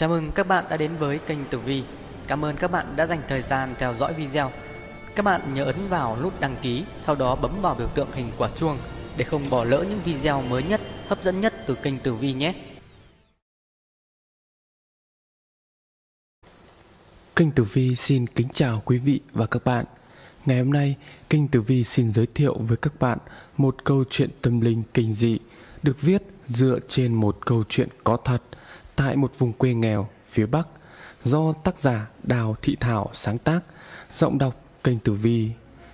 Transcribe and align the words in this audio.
Chào 0.00 0.08
mừng 0.08 0.32
các 0.32 0.48
bạn 0.48 0.64
đã 0.70 0.76
đến 0.76 0.96
với 0.98 1.18
kênh 1.18 1.44
Tử 1.50 1.58
Vi. 1.58 1.82
Cảm 2.26 2.44
ơn 2.44 2.56
các 2.56 2.70
bạn 2.70 2.96
đã 2.96 3.06
dành 3.06 3.22
thời 3.28 3.42
gian 3.42 3.74
theo 3.78 3.94
dõi 3.94 4.14
video. 4.14 4.50
Các 5.14 5.24
bạn 5.24 5.54
nhớ 5.54 5.64
ấn 5.64 5.76
vào 5.88 6.18
nút 6.22 6.40
đăng 6.40 6.56
ký, 6.62 6.84
sau 7.00 7.14
đó 7.14 7.36
bấm 7.36 7.60
vào 7.62 7.74
biểu 7.74 7.88
tượng 7.88 8.12
hình 8.12 8.30
quả 8.38 8.48
chuông 8.56 8.78
để 9.16 9.24
không 9.24 9.50
bỏ 9.50 9.64
lỡ 9.64 9.84
những 9.90 10.00
video 10.04 10.42
mới 10.42 10.62
nhất, 10.62 10.80
hấp 11.08 11.22
dẫn 11.22 11.40
nhất 11.40 11.54
từ 11.66 11.74
kênh 11.74 11.98
Tử 11.98 12.14
Vi 12.14 12.32
nhé. 12.32 12.54
Kênh 17.36 17.50
Tử 17.50 17.64
Vi 17.64 17.96
xin 17.96 18.26
kính 18.26 18.48
chào 18.54 18.82
quý 18.84 18.98
vị 18.98 19.20
và 19.32 19.46
các 19.46 19.64
bạn. 19.64 19.84
Ngày 20.46 20.58
hôm 20.58 20.72
nay, 20.72 20.96
kênh 21.30 21.48
Tử 21.48 21.60
Vi 21.60 21.84
xin 21.84 22.10
giới 22.10 22.26
thiệu 22.34 22.58
với 22.58 22.76
các 22.76 23.00
bạn 23.00 23.18
một 23.56 23.84
câu 23.84 24.04
chuyện 24.10 24.30
tâm 24.42 24.60
linh 24.60 24.82
kinh 24.94 25.12
dị 25.12 25.38
được 25.82 26.00
viết 26.00 26.22
dựa 26.46 26.78
trên 26.88 27.14
một 27.14 27.46
câu 27.46 27.64
chuyện 27.68 27.88
có 28.04 28.16
thật 28.16 28.42
tại 29.00 29.16
một 29.16 29.38
vùng 29.38 29.52
quê 29.52 29.74
nghèo 29.74 30.08
phía 30.26 30.46
Bắc 30.46 30.68
do 31.22 31.52
tác 31.52 31.78
giả 31.78 32.10
Đào 32.22 32.56
Thị 32.62 32.76
Thảo 32.80 33.10
sáng 33.14 33.38
tác, 33.38 33.60
giọng 34.12 34.38
đọc 34.38 34.54
kênh 34.84 34.98
Tử 34.98 35.12
Vi. 35.12 35.50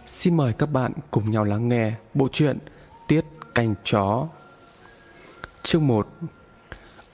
Xin 0.06 0.37
mời 0.37 0.52
các 0.52 0.66
bạn 0.66 0.92
cùng 1.11 1.30
nhau 1.30 1.45
lắng 1.45 1.69
nghe 1.69 1.92
bộ 2.14 2.28
truyện 2.33 2.59
Tiết 3.09 3.24
Canh 3.55 3.74
Chó. 3.84 4.28
Chương 5.62 5.87
1 5.87 6.09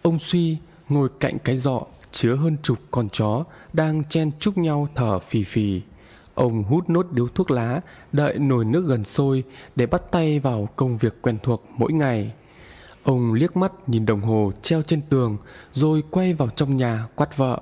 Ông 0.03 0.19
Suy 0.19 0.59
ngồi 0.89 1.09
cạnh 1.21 1.39
cái 1.45 1.57
giọ 1.57 1.83
chứa 2.13 2.35
hơn 2.35 2.57
chục 2.63 2.79
con 2.91 3.09
chó 3.09 3.45
đang 3.73 4.05
chen 4.05 4.31
chúc 4.41 4.59
nhau 4.59 4.89
thở 4.95 5.19
phì 5.19 5.45
phì. 5.45 5.81
Ông 6.35 6.65
hút 6.65 6.91
nốt 6.91 7.07
điếu 7.11 7.29
thuốc 7.29 7.51
lá, 7.51 7.81
đợi 8.13 8.39
nồi 8.39 8.65
nước 8.65 8.85
gần 8.87 9.05
sôi 9.05 9.45
để 9.77 9.87
bắt 9.87 10.03
tay 10.11 10.39
vào 10.39 10.69
công 10.77 10.97
việc 10.97 11.23
quen 11.23 11.39
thuộc 11.43 11.65
mỗi 11.77 11.93
ngày. 11.93 12.33
Ông 13.05 13.33
liếc 13.33 13.57
mắt 13.57 13.73
nhìn 13.87 14.07
đồng 14.07 14.21
hồ 14.21 14.53
treo 14.63 14.83
trên 14.83 15.01
tường 15.09 15.37
rồi 15.71 16.03
quay 16.11 16.35
vào 16.35 16.49
trong 16.57 16.77
nhà 16.77 17.07
quát 17.15 17.37
vợ. 17.37 17.61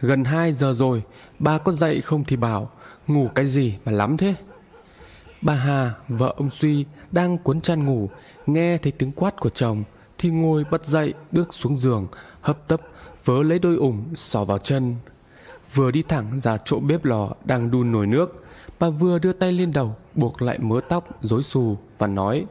Gần 0.00 0.24
2 0.24 0.52
giờ 0.52 0.72
rồi, 0.72 1.02
ba 1.38 1.58
có 1.58 1.72
dậy 1.72 2.00
không 2.00 2.24
thì 2.24 2.36
bảo, 2.36 2.70
ngủ 3.06 3.28
cái 3.34 3.46
gì 3.46 3.78
mà 3.84 3.92
lắm 3.92 4.16
thế? 4.16 4.34
Bà 5.42 5.54
Hà, 5.54 5.94
vợ 6.08 6.34
ông 6.36 6.50
Suy, 6.50 6.84
đang 7.10 7.38
cuốn 7.38 7.60
chăn 7.60 7.86
ngủ, 7.86 8.08
nghe 8.46 8.78
thấy 8.78 8.92
tiếng 8.92 9.12
quát 9.12 9.40
của 9.40 9.50
chồng, 9.50 9.84
thì 10.18 10.30
ngồi 10.30 10.64
bật 10.70 10.84
dậy 10.84 11.14
bước 11.32 11.54
xuống 11.54 11.76
giường, 11.76 12.06
hấp 12.40 12.68
tấp, 12.68 12.80
vớ 13.24 13.42
lấy 13.42 13.58
đôi 13.58 13.76
ủng, 13.76 14.04
xỏ 14.14 14.44
vào 14.44 14.58
chân. 14.58 14.96
Vừa 15.74 15.90
đi 15.90 16.02
thẳng 16.02 16.40
ra 16.40 16.58
chỗ 16.64 16.80
bếp 16.80 17.04
lò 17.04 17.28
đang 17.44 17.70
đun 17.70 17.92
nồi 17.92 18.06
nước, 18.06 18.44
bà 18.78 18.88
vừa 18.90 19.18
đưa 19.18 19.32
tay 19.32 19.52
lên 19.52 19.72
đầu, 19.72 19.96
buộc 20.14 20.42
lại 20.42 20.58
mớ 20.58 20.80
tóc, 20.88 21.18
rối 21.22 21.42
xù 21.42 21.76
và 21.98 22.06
nói 22.06 22.46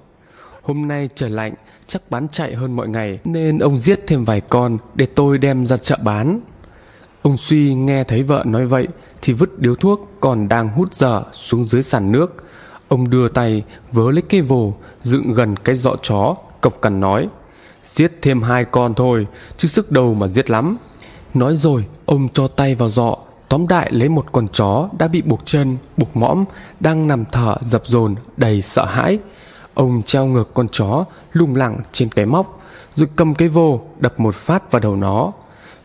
Hôm 0.67 0.87
nay 0.87 1.09
trời 1.15 1.29
lạnh, 1.29 1.53
chắc 1.87 2.01
bán 2.09 2.27
chạy 2.31 2.55
hơn 2.55 2.75
mọi 2.75 2.87
ngày 2.87 3.19
nên 3.25 3.59
ông 3.59 3.77
giết 3.77 3.99
thêm 4.07 4.25
vài 4.25 4.41
con 4.41 4.77
để 4.95 5.05
tôi 5.05 5.37
đem 5.37 5.67
ra 5.67 5.77
chợ 5.77 5.97
bán. 6.03 6.39
Ông 7.21 7.37
Suy 7.37 7.73
nghe 7.73 8.03
thấy 8.03 8.23
vợ 8.23 8.43
nói 8.45 8.65
vậy 8.65 8.87
thì 9.21 9.33
vứt 9.33 9.59
điếu 9.59 9.75
thuốc 9.75 10.11
còn 10.19 10.47
đang 10.47 10.69
hút 10.69 10.93
dở 10.93 11.23
xuống 11.33 11.65
dưới 11.65 11.83
sàn 11.83 12.11
nước. 12.11 12.43
Ông 12.87 13.09
đưa 13.09 13.29
tay 13.29 13.63
vớ 13.91 14.11
lấy 14.11 14.21
cây 14.29 14.41
vồ 14.41 14.73
dựng 15.03 15.33
gần 15.33 15.55
cái 15.57 15.75
dọ 15.75 15.95
chó, 16.01 16.35
cộc 16.61 16.81
cằn 16.81 16.99
nói 16.99 17.27
Giết 17.85 18.11
thêm 18.21 18.41
hai 18.41 18.65
con 18.65 18.93
thôi, 18.93 19.27
chứ 19.57 19.67
sức 19.67 19.91
đầu 19.91 20.13
mà 20.13 20.27
giết 20.27 20.49
lắm. 20.49 20.77
Nói 21.33 21.55
rồi, 21.55 21.85
ông 22.05 22.29
cho 22.33 22.47
tay 22.47 22.75
vào 22.75 22.89
dọ, 22.89 23.17
tóm 23.49 23.67
đại 23.67 23.91
lấy 23.91 24.09
một 24.09 24.25
con 24.31 24.47
chó 24.47 24.89
đã 24.99 25.07
bị 25.07 25.21
buộc 25.21 25.41
chân, 25.45 25.77
buộc 25.97 26.17
mõm, 26.17 26.45
đang 26.79 27.07
nằm 27.07 27.23
thở 27.31 27.55
dập 27.61 27.81
dồn 27.85 28.15
đầy 28.37 28.61
sợ 28.61 28.85
hãi. 28.85 29.19
Ông 29.77 30.03
treo 30.03 30.25
ngược 30.25 30.53
con 30.53 30.67
chó 30.71 31.05
lùng 31.33 31.55
lẳng 31.55 31.79
trên 31.91 32.09
cái 32.09 32.25
móc, 32.25 32.61
rồi 32.93 33.07
cầm 33.15 33.35
cái 33.35 33.49
vô, 33.49 33.81
đập 33.99 34.19
một 34.19 34.35
phát 34.35 34.71
vào 34.71 34.79
đầu 34.79 34.95
nó. 34.95 35.31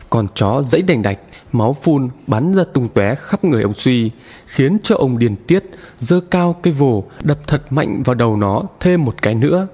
Con 0.09 0.27
chó 0.35 0.61
dãy 0.61 0.81
đành 0.81 1.01
đạch, 1.01 1.19
máu 1.51 1.75
phun 1.83 2.09
bắn 2.27 2.53
ra 2.53 2.63
tung 2.73 2.89
tóe 2.89 3.15
khắp 3.15 3.43
người 3.43 3.63
ông 3.63 3.73
suy, 3.73 4.11
khiến 4.45 4.77
cho 4.83 4.95
ông 4.95 5.17
điền 5.17 5.35
tiết, 5.35 5.63
giơ 5.99 6.19
cao 6.19 6.55
cái 6.63 6.73
vồ 6.73 7.03
đập 7.21 7.37
thật 7.47 7.63
mạnh 7.69 8.03
vào 8.03 8.13
đầu 8.13 8.37
nó 8.37 8.63
thêm 8.79 9.05
một 9.05 9.21
cái 9.21 9.35
nữa. 9.35 9.67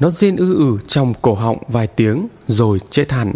Nó 0.00 0.10
rên 0.10 0.36
ư 0.36 0.54
ử 0.54 0.78
trong 0.86 1.14
cổ 1.22 1.34
họng 1.34 1.58
vài 1.68 1.86
tiếng, 1.86 2.28
rồi 2.48 2.80
chết 2.90 3.12
hẳn. 3.12 3.32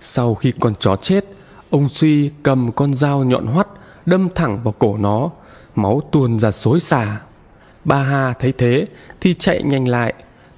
Sau 0.00 0.34
khi 0.34 0.52
con 0.60 0.74
chó 0.80 0.96
chết, 0.96 1.24
ông 1.70 1.88
suy 1.88 2.30
cầm 2.42 2.72
con 2.72 2.94
dao 2.94 3.24
nhọn 3.24 3.46
hoắt, 3.46 3.68
đâm 4.06 4.28
thẳng 4.34 4.58
vào 4.64 4.74
cổ 4.78 4.96
nó. 4.96 5.30
Máu 5.76 6.02
tuôn 6.12 6.38
ra 6.38 6.50
xối 6.50 6.80
xả 6.80 7.20
bà 7.84 8.02
hà 8.02 8.32
thấy 8.32 8.52
thế 8.52 8.86
thì 9.20 9.34
chạy 9.34 9.62
nhanh 9.62 9.88
lại 9.88 10.14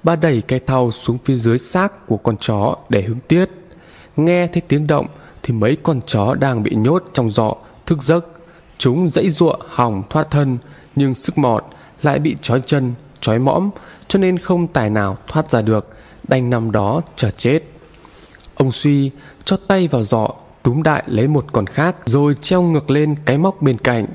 Bà 0.07 0.15
đẩy 0.15 0.41
cái 0.47 0.59
thau 0.59 0.91
xuống 0.91 1.17
phía 1.25 1.35
dưới 1.35 1.57
xác 1.57 2.07
của 2.07 2.17
con 2.17 2.37
chó 2.37 2.75
để 2.89 3.01
hứng 3.01 3.19
tiết. 3.27 3.49
Nghe 4.17 4.47
thấy 4.47 4.61
tiếng 4.67 4.87
động 4.87 5.07
thì 5.43 5.53
mấy 5.53 5.77
con 5.83 6.01
chó 6.05 6.33
đang 6.33 6.63
bị 6.63 6.75
nhốt 6.75 7.03
trong 7.13 7.29
giọ 7.29 7.55
thức 7.85 8.03
giấc. 8.03 8.27
Chúng 8.77 9.09
dãy 9.09 9.29
giụa 9.29 9.57
hỏng 9.67 10.03
thoát 10.09 10.31
thân 10.31 10.57
nhưng 10.95 11.15
sức 11.15 11.37
mọt 11.37 11.65
lại 12.01 12.19
bị 12.19 12.35
trói 12.41 12.61
chân, 12.65 12.93
trói 13.21 13.39
mõm 13.39 13.69
cho 14.07 14.19
nên 14.19 14.37
không 14.37 14.67
tài 14.67 14.89
nào 14.89 15.17
thoát 15.27 15.51
ra 15.51 15.61
được, 15.61 15.95
đành 16.27 16.49
nằm 16.49 16.71
đó 16.71 17.01
chờ 17.15 17.31
chết. 17.31 17.59
Ông 18.55 18.71
Suy 18.71 19.11
cho 19.45 19.57
tay 19.67 19.87
vào 19.87 20.03
giọ 20.03 20.29
túm 20.63 20.83
đại 20.83 21.03
lấy 21.07 21.27
một 21.27 21.45
con 21.51 21.65
khác 21.65 21.95
rồi 22.05 22.35
treo 22.41 22.61
ngược 22.61 22.89
lên 22.89 23.15
cái 23.25 23.37
móc 23.37 23.61
bên 23.61 23.77
cạnh. 23.77 24.05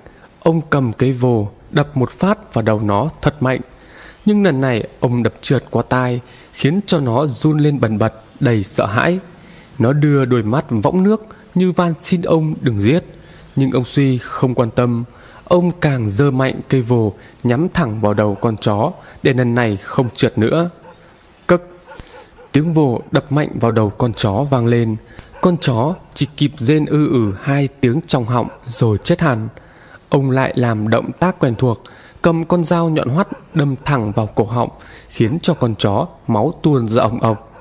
Ông 0.43 0.61
cầm 0.71 0.93
cây 0.93 1.13
vồ 1.13 1.49
đập 1.73 1.97
một 1.97 2.11
phát 2.11 2.55
vào 2.55 2.63
đầu 2.63 2.81
nó 2.81 3.11
thật 3.23 3.43
mạnh. 3.43 3.61
Nhưng 4.27 4.43
lần 4.43 4.61
này, 4.61 4.89
ông 5.01 5.23
đập 5.23 5.35
trượt 5.41 5.65
qua 5.71 5.83
tai, 5.89 6.21
khiến 6.53 6.81
cho 6.87 7.01
nó 7.01 7.27
run 7.27 7.59
lên 7.59 7.81
bần 7.81 7.99
bật, 7.99 8.15
đầy 8.41 8.65
sợ 8.65 8.87
hãi. 8.87 9.19
Nó 9.79 9.93
đưa 9.93 10.25
đôi 10.25 10.43
mắt 10.43 10.65
võng 10.69 11.03
nước 11.03 11.27
như 11.55 11.73
van 11.73 11.95
xin 12.01 12.23
ông 12.23 12.55
đừng 12.61 12.83
giết. 12.83 13.05
Nhưng 13.57 13.71
ông 13.71 13.85
suy 13.85 14.19
không 14.19 14.55
quan 14.55 14.71
tâm. 14.71 15.05
Ông 15.45 15.73
càng 15.81 16.11
dơ 16.11 16.31
mạnh 16.31 16.61
cây 16.69 16.83
vồ, 16.83 17.13
nhắm 17.43 17.69
thẳng 17.69 18.01
vào 18.01 18.15
đầu 18.15 18.35
con 18.35 18.57
chó, 18.57 18.93
để 19.23 19.33
lần 19.33 19.55
này 19.55 19.77
không 19.77 20.09
trượt 20.15 20.39
nữa. 20.39 20.71
Cất! 21.47 21.63
Tiếng 22.53 22.75
vồ 22.75 23.03
đập 23.11 23.33
mạnh 23.33 23.49
vào 23.55 23.73
đầu 23.73 23.91
con 23.91 24.13
chó 24.13 24.47
vang 24.51 24.67
lên. 24.67 24.97
Con 25.41 25.57
chó 25.61 25.95
chỉ 26.15 26.27
kịp 26.37 26.53
rên 26.59 26.87
ư 26.87 27.09
ử 27.09 27.33
hai 27.43 27.69
tiếng 27.81 28.01
trong 28.07 28.25
họng 28.25 28.49
rồi 28.67 28.99
chết 29.05 29.21
hẳn 29.21 29.49
ông 30.13 30.31
lại 30.31 30.53
làm 30.57 30.89
động 30.89 31.13
tác 31.13 31.39
quen 31.39 31.55
thuộc, 31.59 31.83
cầm 32.23 32.45
con 32.45 32.65
dao 32.65 32.89
nhọn 32.89 33.09
hoắt 33.09 33.29
đâm 33.55 33.75
thẳng 33.85 34.13
vào 34.13 34.27
cổ 34.27 34.45
họng, 34.45 34.71
khiến 35.09 35.39
cho 35.43 35.55
con 35.55 35.75
chó 35.75 36.07
máu 36.27 36.53
tuôn 36.63 36.89
ra 36.89 37.03
ồng 37.03 37.21
ộc 37.21 37.53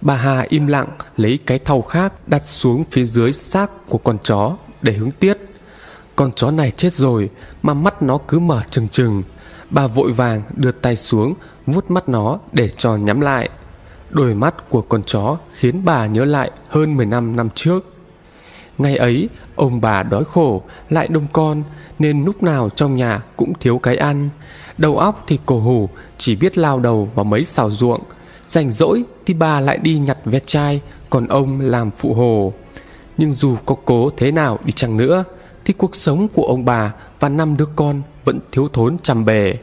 bà 0.00 0.16
hà 0.16 0.46
im 0.48 0.66
lặng, 0.66 0.88
lấy 1.16 1.38
cái 1.46 1.58
thau 1.58 1.82
khác 1.82 2.12
đặt 2.28 2.42
xuống 2.44 2.84
phía 2.90 3.04
dưới 3.04 3.32
xác 3.32 3.70
của 3.88 3.98
con 3.98 4.18
chó 4.22 4.56
để 4.82 4.92
hướng 4.92 5.10
tiết. 5.10 5.38
Con 6.16 6.32
chó 6.32 6.50
này 6.50 6.70
chết 6.70 6.92
rồi, 6.92 7.30
mà 7.62 7.74
mắt 7.74 8.02
nó 8.02 8.18
cứ 8.28 8.38
mở 8.38 8.62
trừng 8.70 8.88
trừng. 8.88 9.22
Bà 9.70 9.86
vội 9.86 10.12
vàng 10.12 10.42
đưa 10.54 10.72
tay 10.72 10.96
xuống, 10.96 11.34
vuốt 11.66 11.90
mắt 11.90 12.08
nó 12.08 12.38
để 12.52 12.68
cho 12.68 12.96
nhắm 12.96 13.20
lại. 13.20 13.48
Đôi 14.10 14.34
mắt 14.34 14.68
của 14.68 14.82
con 14.82 15.02
chó 15.02 15.36
khiến 15.54 15.84
bà 15.84 16.06
nhớ 16.06 16.24
lại 16.24 16.50
hơn 16.68 16.96
15 16.96 17.36
năm 17.36 17.48
trước 17.54 17.95
ngày 18.78 18.96
ấy, 18.96 19.28
ông 19.56 19.80
bà 19.80 20.02
đói 20.02 20.24
khổ, 20.24 20.62
lại 20.88 21.08
đông 21.08 21.26
con, 21.32 21.62
nên 21.98 22.24
lúc 22.24 22.42
nào 22.42 22.68
trong 22.68 22.96
nhà 22.96 23.22
cũng 23.36 23.52
thiếu 23.60 23.78
cái 23.78 23.96
ăn. 23.96 24.28
Đầu 24.78 24.98
óc 24.98 25.24
thì 25.26 25.38
cổ 25.46 25.60
hủ, 25.60 25.88
chỉ 26.18 26.36
biết 26.36 26.58
lao 26.58 26.80
đầu 26.80 27.08
vào 27.14 27.24
mấy 27.24 27.44
xào 27.44 27.70
ruộng. 27.70 28.02
Rảnh 28.46 28.70
rỗi 28.70 29.04
thì 29.26 29.34
bà 29.34 29.60
lại 29.60 29.78
đi 29.78 29.98
nhặt 29.98 30.18
ve 30.24 30.38
chai, 30.46 30.80
còn 31.10 31.26
ông 31.26 31.60
làm 31.60 31.90
phụ 31.90 32.14
hồ. 32.14 32.52
Nhưng 33.18 33.32
dù 33.32 33.56
có 33.66 33.76
cố 33.84 34.10
thế 34.16 34.30
nào 34.30 34.58
đi 34.64 34.72
chăng 34.72 34.96
nữa, 34.96 35.24
thì 35.64 35.74
cuộc 35.78 35.94
sống 35.94 36.28
của 36.28 36.46
ông 36.46 36.64
bà 36.64 36.92
và 37.20 37.28
năm 37.28 37.56
đứa 37.56 37.66
con 37.76 38.02
vẫn 38.24 38.38
thiếu 38.52 38.68
thốn 38.72 38.96
trăm 39.02 39.24
bề. 39.24 39.54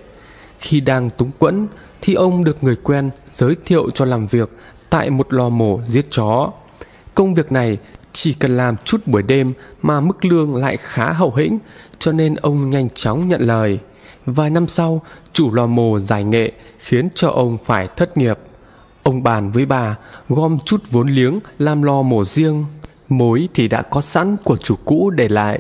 Khi 0.60 0.80
đang 0.80 1.10
túng 1.10 1.32
quẫn, 1.40 1.68
thì 2.02 2.14
ông 2.14 2.44
được 2.44 2.64
người 2.64 2.76
quen 2.76 3.10
giới 3.34 3.56
thiệu 3.66 3.90
cho 3.92 4.06
làm 4.06 4.28
việc 4.28 4.50
tại 4.90 5.10
một 5.10 5.34
lò 5.34 5.50
mổ 5.50 5.80
giết 5.88 6.06
chó. 6.12 6.52
Công 7.16 7.34
việc 7.34 7.52
này 7.52 7.78
chỉ 8.14 8.34
cần 8.34 8.58
làm 8.58 8.76
chút 8.86 9.02
buổi 9.06 9.24
đêm 9.24 9.54
mà 9.82 10.00
mức 10.00 10.26
lương 10.26 10.56
lại 10.56 10.78
khá 10.78 11.12
hậu 11.12 11.34
hĩnh, 11.36 11.60
cho 12.00 12.12
nên 12.12 12.36
ông 12.36 12.70
nhanh 12.70 12.90
chóng 12.90 13.28
nhận 13.28 13.42
lời. 13.42 13.80
Vài 14.26 14.50
năm 14.50 14.68
sau, 14.68 15.02
chủ 15.34 15.54
lò 15.54 15.66
mổ 15.66 16.00
giải 16.00 16.24
nghệ 16.24 16.52
khiến 16.78 17.10
cho 17.16 17.30
ông 17.30 17.58
phải 17.66 17.88
thất 17.98 18.18
nghiệp. 18.18 18.40
Ông 19.04 19.24
bàn 19.24 19.52
với 19.52 19.66
bà, 19.66 19.96
gom 20.30 20.58
chút 20.66 20.84
vốn 20.92 21.08
liếng 21.08 21.40
làm 21.60 21.82
lò 21.82 22.02
mổ 22.02 22.24
riêng. 22.26 22.66
Mối 23.10 23.50
thì 23.54 23.68
đã 23.68 23.82
có 23.82 24.02
sẵn 24.02 24.38
của 24.44 24.58
chủ 24.58 24.76
cũ 24.86 25.10
để 25.10 25.30
lại. 25.30 25.60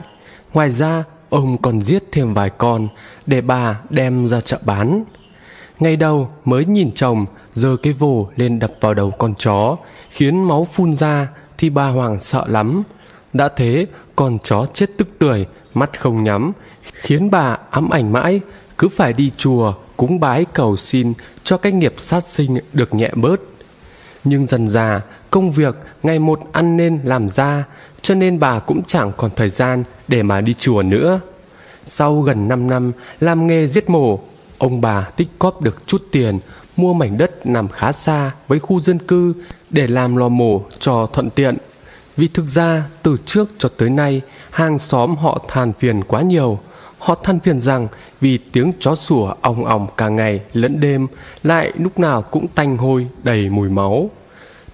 Ngoài 0.53 0.71
ra, 0.71 1.03
ông 1.29 1.57
còn 1.57 1.81
giết 1.81 2.03
thêm 2.11 2.33
vài 2.33 2.49
con 2.49 2.87
để 3.25 3.41
bà 3.41 3.79
đem 3.89 4.27
ra 4.27 4.41
chợ 4.41 4.59
bán. 4.65 5.03
Ngày 5.79 5.95
đầu 5.95 6.29
mới 6.45 6.65
nhìn 6.65 6.91
chồng 6.95 7.25
giơ 7.53 7.77
cái 7.83 7.93
vồ 7.93 8.29
lên 8.35 8.59
đập 8.59 8.73
vào 8.81 8.93
đầu 8.93 9.11
con 9.11 9.33
chó, 9.35 9.77
khiến 10.09 10.43
máu 10.43 10.67
phun 10.73 10.93
ra 10.95 11.27
thì 11.63 11.69
bà 11.69 11.87
Hoàng 11.87 12.19
sợ 12.19 12.43
lắm. 12.47 12.83
Đã 13.33 13.49
thế, 13.55 13.85
con 14.15 14.37
chó 14.43 14.65
chết 14.73 14.89
tức 14.97 15.07
tưởi, 15.19 15.45
mắt 15.73 15.99
không 15.99 16.23
nhắm, 16.23 16.51
khiến 16.93 17.31
bà 17.31 17.57
ám 17.69 17.89
ảnh 17.89 18.11
mãi, 18.11 18.39
cứ 18.77 18.89
phải 18.89 19.13
đi 19.13 19.31
chùa 19.37 19.73
cúng 19.97 20.19
bái 20.19 20.45
cầu 20.53 20.77
xin 20.77 21.13
cho 21.43 21.57
cái 21.57 21.71
nghiệp 21.71 21.93
sát 21.97 22.23
sinh 22.23 22.57
được 22.73 22.93
nhẹ 22.93 23.09
bớt. 23.15 23.41
Nhưng 24.23 24.47
dần 24.47 24.67
già, 24.67 25.01
công 25.31 25.51
việc 25.51 25.75
ngày 26.03 26.19
một 26.19 26.39
ăn 26.51 26.77
nên 26.77 26.99
làm 27.03 27.29
ra, 27.29 27.63
cho 28.01 28.15
nên 28.15 28.39
bà 28.39 28.59
cũng 28.59 28.81
chẳng 28.87 29.11
còn 29.17 29.31
thời 29.35 29.49
gian 29.49 29.83
để 30.07 30.23
mà 30.23 30.41
đi 30.41 30.53
chùa 30.53 30.81
nữa. 30.81 31.19
Sau 31.85 32.21
gần 32.21 32.47
5 32.47 32.67
năm 32.67 32.91
làm 33.19 33.47
nghề 33.47 33.67
giết 33.67 33.89
mổ, 33.89 34.19
ông 34.63 34.81
bà 34.81 35.01
tích 35.01 35.27
cóp 35.39 35.61
được 35.61 35.87
chút 35.87 36.07
tiền 36.11 36.39
mua 36.77 36.93
mảnh 36.93 37.17
đất 37.17 37.45
nằm 37.45 37.67
khá 37.67 37.91
xa 37.91 38.31
với 38.47 38.59
khu 38.59 38.81
dân 38.81 38.99
cư 38.99 39.33
để 39.69 39.87
làm 39.87 40.15
lò 40.15 40.29
mổ 40.29 40.61
cho 40.79 41.05
thuận 41.13 41.29
tiện. 41.29 41.57
Vì 42.17 42.27
thực 42.27 42.45
ra 42.45 42.83
từ 43.03 43.17
trước 43.25 43.49
cho 43.57 43.69
tới 43.77 43.89
nay 43.89 44.21
hàng 44.49 44.77
xóm 44.79 45.15
họ 45.15 45.45
than 45.47 45.73
phiền 45.79 46.03
quá 46.03 46.21
nhiều. 46.21 46.59
Họ 46.97 47.15
than 47.23 47.39
phiền 47.39 47.59
rằng 47.59 47.87
vì 48.21 48.37
tiếng 48.37 48.71
chó 48.79 48.95
sủa 48.95 49.33
ong 49.41 49.65
ong 49.65 49.87
cả 49.97 50.09
ngày 50.09 50.41
lẫn 50.53 50.79
đêm 50.79 51.07
lại 51.43 51.71
lúc 51.75 51.99
nào 51.99 52.21
cũng 52.21 52.47
tanh 52.47 52.77
hôi 52.77 53.07
đầy 53.23 53.49
mùi 53.49 53.69
máu. 53.69 54.09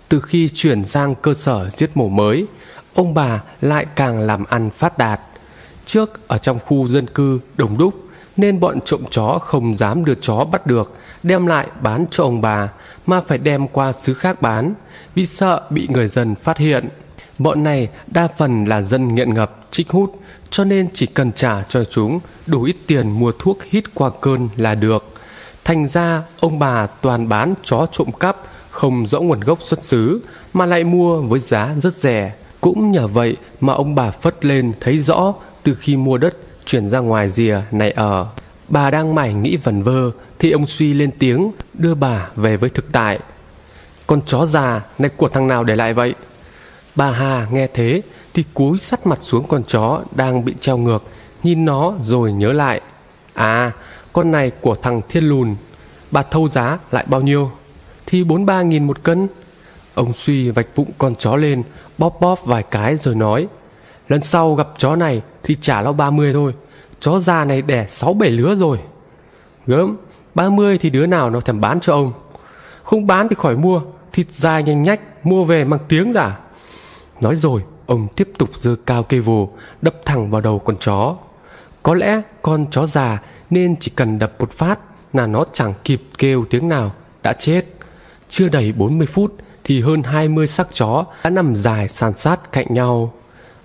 Từ 0.09 0.21
khi 0.21 0.49
chuyển 0.49 0.85
sang 0.85 1.15
cơ 1.15 1.33
sở 1.33 1.69
giết 1.69 1.89
mổ 1.95 2.09
mới, 2.09 2.45
ông 2.93 3.13
bà 3.13 3.43
lại 3.61 3.85
càng 3.95 4.19
làm 4.19 4.45
ăn 4.45 4.69
phát 4.69 4.97
đạt. 4.97 5.21
Trước 5.85 6.27
ở 6.27 6.37
trong 6.37 6.59
khu 6.65 6.87
dân 6.87 7.07
cư 7.07 7.39
đông 7.57 7.77
đúc 7.77 7.93
nên 8.39 8.59
bọn 8.59 8.79
trộm 8.85 9.01
chó 9.09 9.39
không 9.41 9.77
dám 9.77 10.05
đưa 10.05 10.15
chó 10.15 10.43
bắt 10.51 10.67
được 10.67 10.93
đem 11.23 11.47
lại 11.47 11.67
bán 11.81 12.05
cho 12.11 12.23
ông 12.23 12.41
bà 12.41 12.69
mà 13.05 13.21
phải 13.21 13.37
đem 13.37 13.67
qua 13.67 13.91
xứ 13.91 14.13
khác 14.13 14.41
bán 14.41 14.73
vì 15.15 15.25
sợ 15.25 15.61
bị 15.69 15.87
người 15.91 16.07
dân 16.07 16.35
phát 16.35 16.57
hiện. 16.57 16.89
Bọn 17.37 17.63
này 17.63 17.89
đa 18.07 18.27
phần 18.37 18.65
là 18.65 18.81
dân 18.81 19.15
nghiện 19.15 19.33
ngập, 19.33 19.67
trích 19.71 19.89
hút 19.89 20.15
cho 20.49 20.63
nên 20.63 20.87
chỉ 20.93 21.05
cần 21.05 21.31
trả 21.31 21.63
cho 21.69 21.83
chúng 21.83 22.19
đủ 22.47 22.63
ít 22.63 22.75
tiền 22.87 23.11
mua 23.11 23.31
thuốc 23.39 23.63
hít 23.63 23.83
qua 23.93 24.09
cơn 24.21 24.49
là 24.55 24.75
được. 24.75 25.05
Thành 25.63 25.87
ra 25.87 26.23
ông 26.39 26.59
bà 26.59 26.87
toàn 26.87 27.29
bán 27.29 27.53
chó 27.63 27.87
trộm 27.91 28.11
cắp 28.11 28.37
không 28.69 29.07
rõ 29.07 29.19
nguồn 29.19 29.39
gốc 29.39 29.59
xuất 29.61 29.83
xứ 29.83 30.21
mà 30.53 30.65
lại 30.65 30.83
mua 30.83 31.21
với 31.21 31.39
giá 31.39 31.75
rất 31.81 31.93
rẻ. 31.93 32.33
Cũng 32.61 32.91
nhờ 32.91 33.07
vậy 33.07 33.37
mà 33.61 33.73
ông 33.73 33.95
bà 33.95 34.11
phất 34.11 34.45
lên 34.45 34.73
thấy 34.79 34.99
rõ 34.99 35.33
từ 35.63 35.75
khi 35.75 35.97
mua 35.97 36.17
đất 36.17 36.37
chuyển 36.69 36.89
ra 36.89 36.99
ngoài 36.99 37.29
rìa 37.29 37.61
này 37.71 37.91
ở. 37.91 38.27
Bà 38.67 38.91
đang 38.91 39.15
mải 39.15 39.33
nghĩ 39.33 39.57
vẩn 39.57 39.83
vơ 39.83 40.11
thì 40.39 40.51
ông 40.51 40.65
suy 40.65 40.93
lên 40.93 41.11
tiếng 41.19 41.51
đưa 41.73 41.95
bà 41.95 42.29
về 42.35 42.57
với 42.57 42.69
thực 42.69 42.91
tại. 42.91 43.19
Con 44.07 44.21
chó 44.25 44.45
già 44.45 44.81
này 44.99 45.09
của 45.17 45.27
thằng 45.27 45.47
nào 45.47 45.63
để 45.63 45.75
lại 45.75 45.93
vậy? 45.93 46.15
Bà 46.95 47.11
Hà 47.11 47.47
nghe 47.51 47.67
thế 47.67 48.01
thì 48.33 48.43
cúi 48.53 48.79
sắt 48.79 49.07
mặt 49.07 49.17
xuống 49.21 49.47
con 49.47 49.63
chó 49.63 50.01
đang 50.15 50.45
bị 50.45 50.53
treo 50.59 50.77
ngược, 50.77 51.03
nhìn 51.43 51.65
nó 51.65 51.93
rồi 52.01 52.31
nhớ 52.31 52.51
lại. 52.51 52.81
À, 53.33 53.71
con 54.13 54.31
này 54.31 54.51
của 54.61 54.75
thằng 54.75 55.01
Thiên 55.09 55.23
Lùn, 55.23 55.55
bà 56.11 56.23
thâu 56.23 56.47
giá 56.47 56.77
lại 56.91 57.05
bao 57.07 57.21
nhiêu? 57.21 57.51
Thì 58.05 58.23
bốn 58.23 58.45
ba 58.45 58.61
nghìn 58.61 58.87
một 58.87 59.03
cân. 59.03 59.27
Ông 59.93 60.13
suy 60.13 60.49
vạch 60.49 60.67
bụng 60.75 60.91
con 60.97 61.15
chó 61.15 61.35
lên, 61.35 61.63
bóp 61.97 62.21
bóp 62.21 62.45
vài 62.45 62.63
cái 62.63 62.97
rồi 62.97 63.15
nói. 63.15 63.47
Lần 64.09 64.21
sau 64.21 64.55
gặp 64.55 64.67
chó 64.77 64.95
này 64.95 65.21
thì 65.43 65.57
trả 65.61 65.81
nó 65.81 65.91
30 65.91 66.33
thôi. 66.33 66.53
Chó 66.99 67.19
già 67.19 67.45
này 67.45 67.61
đẻ 67.61 67.85
6-7 67.85 68.35
lứa 68.35 68.55
rồi. 68.55 68.79
Gớm, 69.67 69.97
30 70.35 70.77
thì 70.77 70.89
đứa 70.89 71.05
nào 71.05 71.29
nó 71.29 71.41
thèm 71.41 71.61
bán 71.61 71.79
cho 71.79 71.93
ông. 71.93 72.13
Không 72.83 73.07
bán 73.07 73.29
thì 73.29 73.35
khỏi 73.35 73.55
mua, 73.55 73.81
thịt 74.11 74.31
dài 74.31 74.63
nhanh 74.63 74.83
nhách, 74.83 75.25
mua 75.25 75.43
về 75.43 75.63
mang 75.63 75.79
tiếng 75.87 76.13
giả. 76.13 76.39
Nói 77.21 77.35
rồi, 77.35 77.63
ông 77.85 78.07
tiếp 78.15 78.29
tục 78.37 78.49
giơ 78.59 78.75
cao 78.85 79.03
cây 79.03 79.19
vồ, 79.19 79.49
đập 79.81 79.95
thẳng 80.05 80.31
vào 80.31 80.41
đầu 80.41 80.59
con 80.59 80.77
chó. 80.79 81.15
Có 81.83 81.93
lẽ 81.93 82.21
con 82.41 82.65
chó 82.71 82.87
già 82.87 83.21
nên 83.49 83.75
chỉ 83.79 83.91
cần 83.95 84.19
đập 84.19 84.33
một 84.39 84.51
phát 84.51 84.79
là 85.13 85.27
nó 85.27 85.45
chẳng 85.53 85.73
kịp 85.83 86.01
kêu 86.17 86.45
tiếng 86.49 86.69
nào, 86.69 86.91
đã 87.23 87.33
chết. 87.33 87.65
Chưa 88.29 88.47
đầy 88.47 88.71
40 88.71 89.07
phút 89.07 89.35
thì 89.63 89.81
hơn 89.81 90.03
20 90.03 90.47
xác 90.47 90.67
chó 90.71 91.05
đã 91.23 91.29
nằm 91.29 91.55
dài 91.55 91.89
san 91.89 92.13
sát 92.13 92.51
cạnh 92.51 92.67
nhau. 92.69 93.13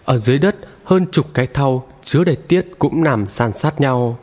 Ở 0.04 0.18
dưới 0.18 0.38
đất, 0.38 0.56
hơn 0.84 1.06
chục 1.12 1.26
cái 1.34 1.46
thau 1.46 1.86
chứa 2.02 2.24
đầy 2.24 2.36
tiết 2.36 2.66
cũng 2.78 3.04
nằm 3.04 3.30
san 3.30 3.52
sát 3.52 3.80
nhau. 3.80 4.18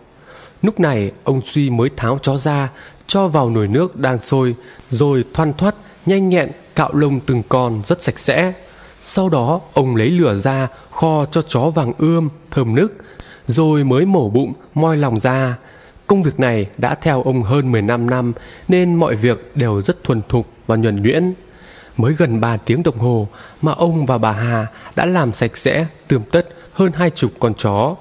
Lúc 0.62 0.80
này, 0.80 1.12
ông 1.24 1.42
Suy 1.42 1.70
mới 1.70 1.90
tháo 1.98 2.20
chó 2.22 2.38
ra, 2.38 2.70
cho 3.08 3.28
vào 3.28 3.50
nồi 3.50 3.68
nước 3.68 3.96
đang 3.96 4.20
sôi, 4.20 4.56
rồi 4.90 5.26
thoăn 5.34 5.54
thoắt, 5.54 5.76
nhanh 6.06 6.30
nhẹn 6.30 6.52
cạo 6.76 6.94
lông 6.94 7.20
từng 7.20 7.44
con 7.50 7.82
rất 7.86 8.04
sạch 8.04 8.20
sẽ. 8.20 8.54
Sau 9.02 9.30
đó, 9.30 9.62
ông 9.74 9.96
lấy 9.96 10.10
lửa 10.10 10.36
ra, 10.36 10.68
kho 10.92 11.26
cho 11.26 11.42
chó 11.42 11.60
vàng 11.60 11.94
ươm, 11.98 12.30
thơm 12.52 12.76
nức, 12.76 12.94
rồi 13.48 13.84
mới 13.84 14.06
mổ 14.06 14.30
bụng, 14.30 14.54
moi 14.74 14.98
lòng 14.98 15.20
ra. 15.20 15.58
Công 16.08 16.24
việc 16.24 16.40
này 16.40 16.66
đã 16.78 16.96
theo 16.96 17.24
ông 17.24 17.44
hơn 17.44 17.72
15 17.72 18.10
năm, 18.10 18.34
nên 18.68 18.96
mọi 18.96 19.16
việc 19.16 19.52
đều 19.56 19.82
rất 19.82 20.04
thuần 20.04 20.22
thục 20.30 20.48
và 20.68 20.76
nhuần 20.76 21.02
nhuyễn. 21.02 21.34
Mới 22.02 22.14
gần 22.14 22.42
3 22.42 22.58
tiếng 22.58 22.84
đồng 22.84 22.98
hồ 22.98 23.28
mà 23.62 23.72
ông 23.72 24.06
và 24.06 24.18
bà 24.18 24.32
Hà 24.32 24.68
đã 24.96 25.06
làm 25.06 25.34
sạch 25.34 25.58
sẽ 25.58 25.86
tươm 26.08 26.24
tất 26.32 26.48
hơn 26.74 26.92
hai 26.92 27.10
chục 27.10 27.32
con 27.40 27.54
chó. 27.54 27.96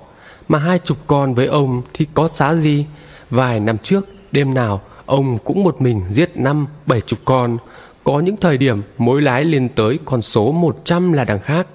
Mà 0.49 0.59
hai 0.59 0.79
chục 0.79 0.99
con 1.07 1.35
với 1.35 1.47
ông 1.47 1.83
thì 1.95 2.07
có 2.15 2.29
xá 2.29 2.55
gì? 2.55 2.87
Vài 3.31 3.61
năm 3.61 3.79
trước, 3.79 4.09
đêm 4.33 4.55
nào 4.55 4.81
ông 5.07 5.39
cũng 5.39 5.65
một 5.65 5.81
mình 5.81 6.03
giết 6.11 6.31
năm 6.35 6.67
bảy 6.87 7.01
chục 7.01 7.19
con. 7.25 7.59
Có 8.05 8.21
những 8.21 8.37
thời 8.37 8.59
điểm 8.59 8.83
mối 8.99 9.23
lái 9.23 9.45
lên 9.45 9.69
tới 9.69 9.99
con 10.05 10.23
số 10.23 10.53
100 10.53 11.13
là 11.13 11.25
đằng 11.25 11.41
khác. 11.41 11.67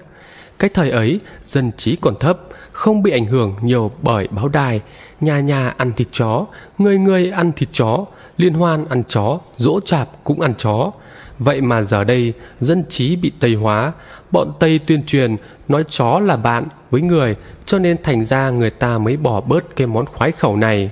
Cái 0.60 0.70
thời 0.74 0.92
ấy, 0.92 1.20
dân 1.44 1.72
trí 1.78 1.96
còn 1.96 2.16
thấp, 2.20 2.40
không 2.76 3.04
bị 3.04 3.12
ảnh 3.12 3.26
hưởng 3.26 3.56
nhiều 3.62 3.92
bởi 4.02 4.28
báo 4.32 4.48
đài, 4.48 4.82
nhà 5.22 5.40
nhà 5.40 5.74
ăn 5.78 5.92
thịt 5.94 6.08
chó, 6.12 6.46
người 6.78 6.98
người 6.98 7.32
ăn 7.32 7.52
thịt 7.52 7.70
chó, 7.72 8.06
liên 8.38 8.54
hoan 8.54 8.86
ăn 8.90 9.04
chó, 9.08 9.40
dỗ 9.58 9.80
chạp 9.80 10.10
cũng 10.24 10.42
ăn 10.42 10.54
chó. 10.58 10.92
Vậy 11.40 11.62
mà 11.62 11.82
giờ 11.82 12.04
đây 12.04 12.34
dân 12.60 12.84
trí 12.90 13.16
bị 13.16 13.32
Tây 13.40 13.54
hóa, 13.54 13.92
bọn 14.32 14.52
Tây 14.60 14.80
tuyên 14.80 15.04
truyền 15.06 15.36
nói 15.68 15.84
chó 15.90 16.20
là 16.20 16.38
bạn 16.38 16.66
với 16.92 17.02
người 17.02 17.36
cho 17.66 17.80
nên 17.80 17.98
thành 18.04 18.26
ra 18.26 18.50
người 18.50 18.70
ta 18.70 18.98
mới 18.98 19.18
bỏ 19.18 19.42
bớt 19.42 19.76
cái 19.76 19.88
món 19.88 20.06
khoái 20.06 20.32
khẩu 20.32 20.56
này. 20.56 20.90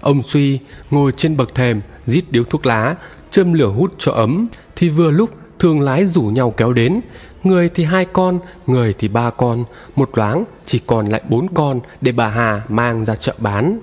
Ông 0.00 0.22
Suy 0.22 0.58
ngồi 0.90 1.12
trên 1.16 1.36
bậc 1.36 1.54
thềm 1.54 1.80
rít 2.04 2.24
điếu 2.30 2.44
thuốc 2.44 2.66
lá, 2.66 2.94
châm 3.30 3.52
lửa 3.52 3.68
hút 3.68 3.94
cho 3.98 4.12
ấm 4.12 4.46
thì 4.76 4.88
vừa 4.88 5.10
lúc 5.10 5.30
thương 5.58 5.80
lái 5.80 6.06
rủ 6.06 6.22
nhau 6.22 6.50
kéo 6.56 6.72
đến, 6.72 7.00
người 7.46 7.68
thì 7.68 7.84
hai 7.84 8.04
con, 8.04 8.38
người 8.66 8.94
thì 8.98 9.08
ba 9.08 9.30
con, 9.30 9.64
một 9.96 10.18
loáng 10.18 10.44
chỉ 10.66 10.78
còn 10.86 11.06
lại 11.06 11.20
bốn 11.28 11.46
con 11.54 11.80
để 12.00 12.12
bà 12.12 12.28
Hà 12.28 12.62
mang 12.68 13.04
ra 13.04 13.14
chợ 13.14 13.34
bán. 13.38 13.80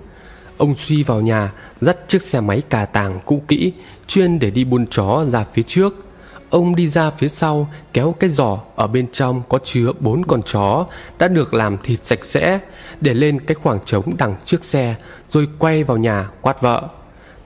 Ông 0.57 0.75
Suy 0.75 1.03
vào 1.03 1.21
nhà 1.21 1.51
dắt 1.81 1.97
chiếc 2.07 2.21
xe 2.21 2.41
máy 2.41 2.61
cà 2.69 2.85
tàng 2.85 3.19
cũ 3.25 3.41
kỹ 3.47 3.73
chuyên 4.07 4.39
để 4.39 4.51
đi 4.51 4.63
buôn 4.63 4.87
chó 4.87 5.25
ra 5.25 5.45
phía 5.53 5.63
trước. 5.63 6.05
Ông 6.49 6.75
đi 6.75 6.87
ra 6.87 7.09
phía 7.09 7.27
sau 7.27 7.69
kéo 7.93 8.15
cái 8.19 8.29
giỏ 8.29 8.59
ở 8.75 8.87
bên 8.87 9.07
trong 9.11 9.41
có 9.49 9.59
chứa 9.63 9.91
bốn 9.99 10.25
con 10.25 10.41
chó 10.43 10.85
đã 11.19 11.27
được 11.27 11.53
làm 11.53 11.77
thịt 11.83 12.05
sạch 12.05 12.25
sẽ 12.25 12.59
để 13.01 13.13
lên 13.13 13.39
cái 13.39 13.55
khoảng 13.55 13.79
trống 13.85 14.13
đằng 14.17 14.35
trước 14.45 14.63
xe 14.63 14.95
rồi 15.27 15.47
quay 15.59 15.83
vào 15.83 15.97
nhà 15.97 16.29
quát 16.41 16.61
vợ. 16.61 16.87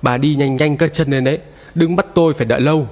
Bà 0.01 0.17
đi 0.17 0.35
nhanh 0.35 0.55
nhanh 0.55 0.77
cơ 0.77 0.87
chân 0.87 1.11
lên 1.11 1.23
đấy, 1.23 1.39
đừng 1.75 1.95
bắt 1.95 2.05
tôi 2.13 2.33
phải 2.33 2.45
đợi 2.45 2.61
lâu. 2.61 2.87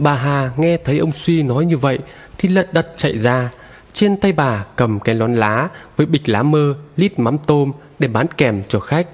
Bà 0.00 0.14
Hà 0.14 0.50
nghe 0.56 0.76
thấy 0.76 0.98
ông 0.98 1.12
Suy 1.12 1.42
nói 1.42 1.64
như 1.64 1.76
vậy 1.78 1.98
thì 2.38 2.48
lật 2.48 2.72
đật 2.72 2.92
chạy 2.96 3.18
ra. 3.18 3.50
Trên 3.92 4.16
tay 4.16 4.32
bà 4.32 4.64
cầm 4.76 5.00
cái 5.00 5.14
lón 5.14 5.34
lá 5.34 5.68
với 5.96 6.06
bịch 6.06 6.28
lá 6.28 6.42
mơ, 6.42 6.74
lít 6.96 7.18
mắm 7.18 7.36
tôm 7.46 7.72
để 7.98 8.08
bán 8.08 8.26
kèm 8.36 8.62
cho 8.68 8.80
khách. 8.80 9.06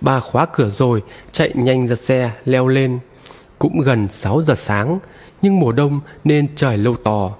Bà 0.00 0.20
khóa 0.20 0.46
cửa 0.46 0.70
rồi, 0.70 1.02
chạy 1.32 1.50
nhanh 1.54 1.88
ra 1.88 1.94
xe, 1.94 2.30
leo 2.44 2.68
lên. 2.68 2.98
Cũng 3.58 3.80
gần 3.80 4.08
6 4.08 4.42
giờ 4.42 4.54
sáng, 4.54 4.98
nhưng 5.42 5.60
mùa 5.60 5.72
đông 5.72 6.00
nên 6.24 6.48
trời 6.56 6.78
lâu 6.78 6.96
tò. 6.96 7.30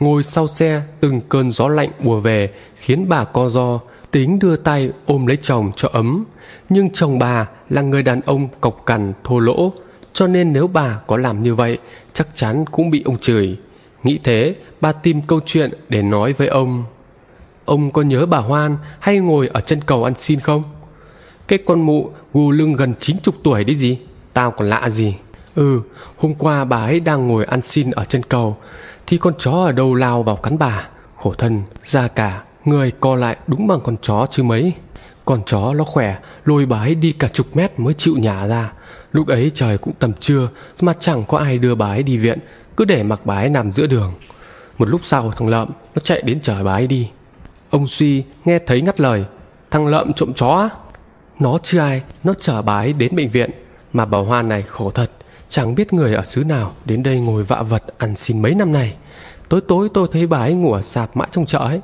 Ngồi 0.00 0.22
sau 0.22 0.46
xe, 0.46 0.82
từng 1.00 1.20
cơn 1.28 1.50
gió 1.50 1.68
lạnh 1.68 1.90
ùa 2.04 2.20
về 2.20 2.52
khiến 2.74 3.08
bà 3.08 3.24
co 3.24 3.48
do, 3.48 3.80
tính 4.10 4.38
đưa 4.38 4.56
tay 4.56 4.90
ôm 5.06 5.26
lấy 5.26 5.36
chồng 5.36 5.72
cho 5.76 5.88
ấm. 5.92 6.24
Nhưng 6.68 6.90
chồng 6.90 7.18
bà 7.18 7.46
là 7.68 7.82
người 7.82 8.02
đàn 8.02 8.20
ông 8.20 8.48
cộc 8.60 8.82
cằn 8.86 9.12
thô 9.24 9.38
lỗ, 9.38 9.72
cho 10.12 10.26
nên 10.26 10.52
nếu 10.52 10.66
bà 10.66 11.00
có 11.06 11.16
làm 11.16 11.42
như 11.42 11.54
vậy, 11.54 11.78
chắc 12.12 12.28
chắn 12.34 12.64
cũng 12.70 12.90
bị 12.90 13.02
ông 13.04 13.18
chửi. 13.18 13.56
Nghĩ 14.02 14.18
thế, 14.24 14.54
bà 14.80 14.92
tìm 14.92 15.22
câu 15.22 15.40
chuyện 15.46 15.70
để 15.88 16.02
nói 16.02 16.32
với 16.32 16.48
ông. 16.48 16.84
Ông 17.64 17.90
có 17.90 18.02
nhớ 18.02 18.26
bà 18.26 18.38
Hoan 18.38 18.76
hay 18.98 19.18
ngồi 19.18 19.48
ở 19.52 19.60
chân 19.60 19.80
cầu 19.86 20.04
ăn 20.04 20.14
xin 20.14 20.40
không? 20.40 20.62
Cái 21.50 21.58
con 21.66 21.80
mụ 21.80 22.10
gù 22.34 22.50
lưng 22.50 22.72
gần 22.72 22.94
90 23.00 23.34
tuổi 23.42 23.64
đấy 23.64 23.76
gì 23.76 23.98
Tao 24.32 24.50
còn 24.50 24.68
lạ 24.68 24.90
gì 24.90 25.14
Ừ 25.54 25.80
hôm 26.16 26.34
qua 26.34 26.64
bà 26.64 26.76
ấy 26.76 27.00
đang 27.00 27.28
ngồi 27.28 27.44
ăn 27.44 27.62
xin 27.62 27.90
ở 27.90 28.04
chân 28.04 28.22
cầu 28.22 28.56
Thì 29.06 29.18
con 29.18 29.34
chó 29.38 29.52
ở 29.52 29.72
đâu 29.72 29.94
lao 29.94 30.22
vào 30.22 30.36
cắn 30.36 30.58
bà 30.58 30.88
Khổ 31.16 31.34
thân 31.38 31.62
ra 31.84 32.08
cả 32.08 32.42
Người 32.64 32.92
co 33.00 33.14
lại 33.14 33.36
đúng 33.46 33.66
bằng 33.66 33.80
con 33.84 33.96
chó 34.02 34.26
chứ 34.30 34.42
mấy 34.42 34.72
Con 35.24 35.42
chó 35.46 35.74
nó 35.74 35.84
khỏe 35.84 36.18
Lôi 36.44 36.66
bà 36.66 36.78
ấy 36.78 36.94
đi 36.94 37.12
cả 37.12 37.28
chục 37.28 37.46
mét 37.56 37.80
mới 37.80 37.94
chịu 37.94 38.14
nhả 38.18 38.46
ra 38.46 38.72
Lúc 39.12 39.28
ấy 39.28 39.50
trời 39.54 39.78
cũng 39.78 39.94
tầm 39.98 40.12
trưa, 40.20 40.48
Mà 40.80 40.92
chẳng 41.00 41.24
có 41.28 41.38
ai 41.38 41.58
đưa 41.58 41.74
bà 41.74 41.86
ấy 41.86 42.02
đi 42.02 42.16
viện, 42.16 42.38
Cứ 42.76 42.84
để 42.84 43.02
mặc 43.02 43.20
bà 43.24 43.34
ấy 43.34 43.48
nằm 43.48 43.72
giữa 43.72 43.86
đường. 43.86 44.14
Một 44.78 44.88
lúc 44.88 45.00
sau, 45.04 45.32
thằng 45.36 45.48
Lợm 45.48 45.68
nó 45.94 46.00
chạy 46.00 46.22
đến 46.24 46.40
chở 46.40 46.64
bà 46.64 46.72
ấy 46.72 46.86
đi. 46.86 47.10
Ông 47.70 47.88
Suy 47.88 48.24
nghe 48.44 48.58
thấy 48.58 48.80
ngắt 48.80 49.00
lời, 49.00 49.24
Thằng 49.70 49.86
Lợm 49.86 50.12
trộm 50.12 50.32
chó 50.34 50.48
á? 50.48 50.68
Nó 51.38 51.58
chưa 51.62 51.78
ai, 51.78 52.02
Nó 52.24 52.34
chở 52.34 52.62
bà 52.62 52.74
ấy 52.74 52.92
đến 52.92 53.16
bệnh 53.16 53.30
viện, 53.30 53.50
Mà 53.92 54.04
bà 54.04 54.18
hoa 54.18 54.42
này 54.42 54.62
khổ 54.62 54.90
thật, 54.90 55.10
Chẳng 55.48 55.74
biết 55.74 55.92
người 55.92 56.14
ở 56.14 56.24
xứ 56.24 56.44
nào 56.44 56.72
đến 56.84 57.02
đây 57.02 57.20
ngồi 57.20 57.44
vạ 57.44 57.62
vật 57.62 57.82
ăn 57.98 58.16
xin 58.16 58.42
mấy 58.42 58.54
năm 58.54 58.72
này 58.72 58.96
Tối 59.50 59.60
tối 59.68 59.88
tôi 59.94 60.08
thấy 60.12 60.26
bà 60.26 60.38
ấy 60.38 60.54
ngủ 60.54 60.72
ở 60.72 60.82
sạp 60.82 61.16
mãi 61.16 61.28
trong 61.32 61.46
chợ 61.46 61.58
ấy. 61.58 61.80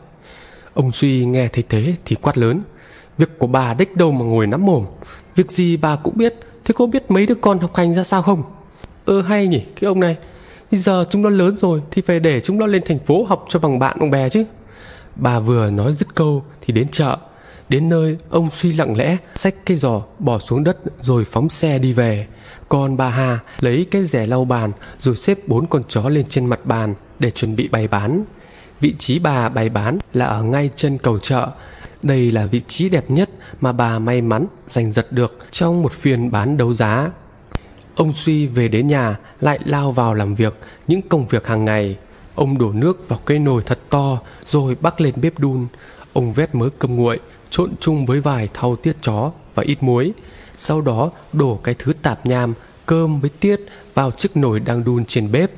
Ông 0.75 0.92
Suy 0.92 1.25
nghe 1.25 1.49
thấy 1.49 1.64
thế 1.68 1.95
thì 2.04 2.16
quát 2.16 2.38
lớn, 2.38 2.61
Việc 3.18 3.38
của 3.38 3.47
bà 3.47 3.75
đích 3.75 3.97
đâu 3.97 4.12
mà 4.12 4.25
ngồi 4.25 4.47
nắm 4.47 4.66
mồm. 4.66 4.85
Việc 5.35 5.50
gì 5.50 5.76
bà 5.76 5.97
cũng 5.97 6.16
biết 6.16 6.35
Thế 6.67 6.73
có 6.73 6.87
biết 6.87 7.11
mấy 7.11 7.27
đứa 7.27 7.35
con 7.35 7.59
học 7.59 7.77
hành 7.77 7.95
ra 7.95 8.05
sao 8.05 8.23
không? 8.23 8.43
Ơ, 9.05 9.23
hay 9.23 9.47
nhỉ, 9.47 9.61
cái 9.61 9.89
ông 9.89 10.01
này. 10.01 10.17
Bây 10.71 10.81
giờ 10.81 11.05
chúng 11.11 11.23
nó 11.23 11.29
lớn 11.29 11.57
rồi 11.57 11.83
Thì 11.91 12.03
phải 12.03 12.21
để 12.21 12.41
chúng 12.41 12.59
nó 12.59 12.67
lên 12.67 12.83
thành 12.87 12.99
phố 12.99 13.25
học 13.25 13.47
cho 13.49 13.59
bằng 13.59 13.79
bạn 13.79 13.97
ông 14.01 14.11
bè 14.11 14.29
chứ. 14.29 14.45
Bà 15.17 15.39
vừa 15.39 15.71
nói 15.71 15.93
dứt 15.93 16.15
câu 16.15 16.45
Thì 16.61 16.73
đến 16.73 16.89
chợ. 16.89 17.17
Đến 17.69 17.89
nơi, 17.89 18.17
ông 18.31 18.51
suy 18.51 18.73
lặng 18.73 18.97
lẽ, 18.97 19.17
Xách 19.37 19.55
cái 19.67 19.77
giò 19.77 20.03
bỏ 20.19 20.39
xuống 20.39 20.65
đất 20.65 20.79
Rồi 21.03 21.25
phóng 21.25 21.49
xe 21.49 21.79
đi 21.79 21.93
về. 21.93 22.27
Còn 22.69 22.97
bà 22.97 23.09
Hà 23.09 23.39
lấy 23.61 23.87
cái 23.91 24.05
rẻ 24.05 24.27
lau 24.27 24.45
bàn 24.45 24.73
Rồi 25.01 25.17
xếp 25.17 25.39
bốn 25.49 25.67
con 25.67 25.83
chó 25.89 26.09
lên 26.09 26.27
trên 26.29 26.47
mặt 26.47 26.67
bàn 26.67 26.95
Để 27.19 27.31
chuẩn 27.31 27.57
bị 27.57 27.69
bày 27.69 27.89
bán. 27.89 28.25
Vị 28.81 28.95
trí 28.99 29.19
bà 29.19 29.49
bày 29.49 29.69
bán 29.69 29.99
là 30.13 30.27
ở 30.27 30.43
ngay 30.43 30.71
chân 30.77 30.99
cầu 30.99 31.19
chợ 31.19 31.49
đây 32.07 32.31
là 32.31 32.47
vị 32.47 32.61
trí 32.69 32.89
đẹp 32.89 33.11
nhất 33.11 33.31
mà 33.61 33.73
bà 33.73 33.99
may 33.99 34.21
mắn 34.21 34.47
giành 34.69 34.93
giật 34.93 35.13
được 35.13 35.39
trong 35.51 35.83
một 35.83 35.93
phiên 35.93 36.31
bán 36.31 36.57
đấu 36.57 36.75
giá. 36.75 37.11
Ông 37.97 38.13
Suy 38.13 38.47
về 38.47 38.69
đến 38.69 38.87
nhà 38.87 39.17
lại 39.41 39.59
lao 39.65 39.93
vào 39.93 40.15
làm 40.15 40.35
việc 40.35 40.55
những 40.87 41.03
công 41.03 41.27
việc 41.27 41.47
hàng 41.47 41.65
ngày. 41.65 41.97
Ông 42.35 42.59
đổ 42.59 42.73
nước 42.73 43.09
vào 43.09 43.21
cây 43.25 43.39
nồi 43.39 43.63
thật 43.67 43.79
to 43.91 44.19
rồi 44.47 44.77
bắc 44.81 45.01
lên 45.01 45.15
bếp 45.23 45.39
đun. 45.39 45.67
Ông 46.13 46.33
vét 46.33 46.55
mớ 46.55 46.69
cơm 46.79 46.97
nguội 46.97 47.19
trộn 47.51 47.71
chung 47.81 48.07
với 48.07 48.21
vài 48.21 48.49
thau 48.55 48.77
tiết 48.77 48.97
chó 49.03 49.33
và 49.55 49.63
ít 49.63 49.83
muối. 49.83 50.13
Sau 50.57 50.81
đó 50.81 51.11
đổ 51.33 51.61
cái 51.63 51.75
thứ 51.79 51.93
tạp 52.03 52.27
nham, 52.27 52.55
cơm 52.87 53.21
với 53.21 53.31
tiết 53.41 53.61
vào 53.95 54.11
chiếc 54.11 54.37
nồi 54.37 54.61
đang 54.61 54.85
đun 54.85 55.05
trên 55.05 55.33
bếp. 55.33 55.51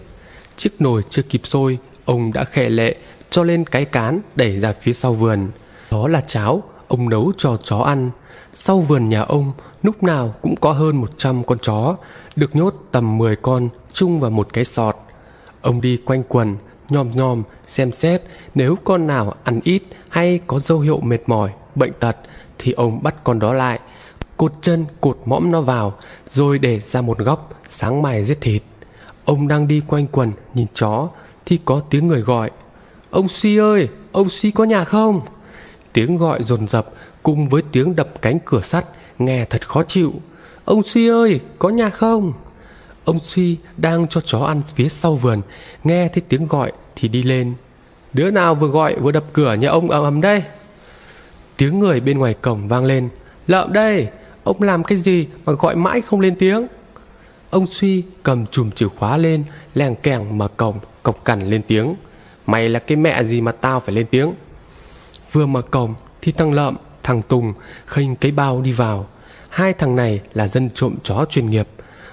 Chiếc 0.56 0.80
nồi 0.80 1.02
chưa 1.10 1.22
kịp 1.22 1.40
sôi, 1.44 1.78
ông 2.04 2.32
đã 2.32 2.44
khệ 2.44 2.68
lệ 2.68 2.96
cho 3.30 3.42
lên 3.42 3.64
cái 3.64 3.84
cán 3.84 4.20
đẩy 4.36 4.58
ra 4.58 4.72
phía 4.72 4.92
sau 4.92 5.14
vườn. 5.14 5.50
Đó 5.90 6.08
là 6.08 6.20
cháo 6.20 6.62
ông 6.88 7.08
nấu 7.08 7.32
cho 7.36 7.56
chó 7.56 7.78
ăn. 7.78 8.10
Sau 8.52 8.80
vườn 8.80 9.08
nhà 9.08 9.20
ông 9.20 9.52
lúc 9.82 10.02
nào 10.02 10.34
cũng 10.42 10.56
có 10.56 10.72
hơn 10.72 10.96
100 10.96 11.44
con 11.44 11.58
chó, 11.58 11.96
được 12.36 12.56
nhốt 12.56 12.74
tầm 12.92 13.18
10 13.18 13.36
con 13.36 13.68
chung 13.92 14.20
vào 14.20 14.30
một 14.30 14.48
cái 14.52 14.64
sọt. 14.64 14.96
Ông 15.60 15.80
đi 15.80 15.96
quanh 15.96 16.22
quần, 16.28 16.56
nhòm 16.88 17.10
nhòm, 17.10 17.42
xem 17.66 17.92
xét 17.92 18.22
nếu 18.54 18.76
con 18.84 19.06
nào 19.06 19.34
ăn 19.44 19.60
ít 19.64 19.82
hay 20.08 20.40
có 20.46 20.58
dấu 20.58 20.80
hiệu 20.80 21.00
mệt 21.00 21.20
mỏi, 21.26 21.50
bệnh 21.74 21.92
tật 21.92 22.16
thì 22.58 22.72
ông 22.72 23.02
bắt 23.02 23.24
con 23.24 23.38
đó 23.38 23.52
lại, 23.52 23.80
cột 24.36 24.52
chân 24.60 24.84
cột 25.00 25.18
mõm 25.24 25.50
nó 25.50 25.60
vào 25.60 25.94
rồi 26.30 26.58
để 26.58 26.80
ra 26.80 27.00
một 27.00 27.18
góc 27.18 27.50
sáng 27.68 28.02
mai 28.02 28.24
giết 28.24 28.38
thịt. 28.40 28.62
Ông 29.24 29.48
đang 29.48 29.68
đi 29.68 29.82
quanh 29.86 30.06
quần 30.06 30.32
nhìn 30.54 30.66
chó 30.74 31.08
thì 31.46 31.58
có 31.64 31.80
tiếng 31.90 32.08
người 32.08 32.20
gọi. 32.20 32.50
Ông 33.10 33.28
Si 33.28 33.56
ơi, 33.56 33.88
ông 34.12 34.30
Si 34.30 34.50
có 34.50 34.64
nhà 34.64 34.84
không? 34.84 35.20
Tiếng 35.98 36.16
gọi 36.16 36.42
dồn 36.42 36.68
dập 36.68 36.86
cùng 37.22 37.48
với 37.48 37.62
tiếng 37.72 37.96
đập 37.96 38.08
cánh 38.22 38.38
cửa 38.44 38.60
sắt 38.60 38.84
nghe 39.18 39.44
thật 39.44 39.68
khó 39.68 39.82
chịu. 39.82 40.12
Ông 40.64 40.82
Suy 40.82 41.08
ơi, 41.08 41.40
có 41.58 41.68
nhà 41.68 41.90
không? 41.90 42.32
Ông 43.04 43.18
Suy 43.20 43.56
đang 43.76 44.06
cho 44.06 44.20
chó 44.20 44.38
ăn 44.38 44.60
phía 44.74 44.88
sau 44.88 45.14
vườn, 45.14 45.42
nghe 45.84 46.08
thấy 46.08 46.22
tiếng 46.28 46.46
gọi 46.46 46.72
thì 46.96 47.08
đi 47.08 47.22
lên. 47.22 47.54
Đứa 48.12 48.30
nào 48.30 48.54
vừa 48.54 48.68
gọi 48.68 48.96
vừa 49.00 49.10
đập 49.10 49.24
cửa 49.32 49.54
nhà 49.54 49.68
ông 49.68 49.90
ầm 49.90 50.04
ầm 50.04 50.20
đây? 50.20 50.42
Tiếng 51.56 51.78
người 51.78 52.00
bên 52.00 52.18
ngoài 52.18 52.34
cổng 52.34 52.68
vang 52.68 52.84
lên. 52.84 53.08
Lợm 53.46 53.72
đây, 53.72 54.08
ông 54.44 54.62
làm 54.62 54.84
cái 54.84 54.98
gì 54.98 55.26
mà 55.44 55.52
gọi 55.52 55.76
mãi 55.76 56.00
không 56.00 56.20
lên 56.20 56.36
tiếng? 56.38 56.66
Ông 57.50 57.66
Suy 57.66 58.02
cầm 58.22 58.46
chùm 58.46 58.70
chìa 58.70 58.88
khóa 58.88 59.16
lên, 59.16 59.44
lèng 59.74 59.94
kèng 59.96 60.38
mở 60.38 60.48
cổng, 60.48 60.78
cộc 61.02 61.24
cằn 61.24 61.50
lên 61.50 61.62
tiếng. 61.66 61.94
Mày 62.46 62.68
là 62.68 62.78
cái 62.78 62.96
mẹ 62.96 63.24
gì 63.24 63.40
mà 63.40 63.52
tao 63.52 63.80
phải 63.80 63.94
lên 63.94 64.06
tiếng? 64.10 64.32
Vừa 65.32 65.46
mở 65.46 65.62
cổng 65.62 65.94
thì 66.22 66.32
thằng 66.32 66.52
Lợm, 66.52 66.76
thằng 67.02 67.22
Tùng 67.22 67.52
khênh 67.86 68.16
cái 68.16 68.32
bao 68.32 68.60
đi 68.60 68.72
vào. 68.72 69.06
Hai 69.48 69.72
thằng 69.72 69.96
này 69.96 70.20
là 70.34 70.48
dân 70.48 70.70
trộm 70.70 70.94
chó 71.02 71.24
chuyên 71.30 71.50
nghiệp. 71.50 71.68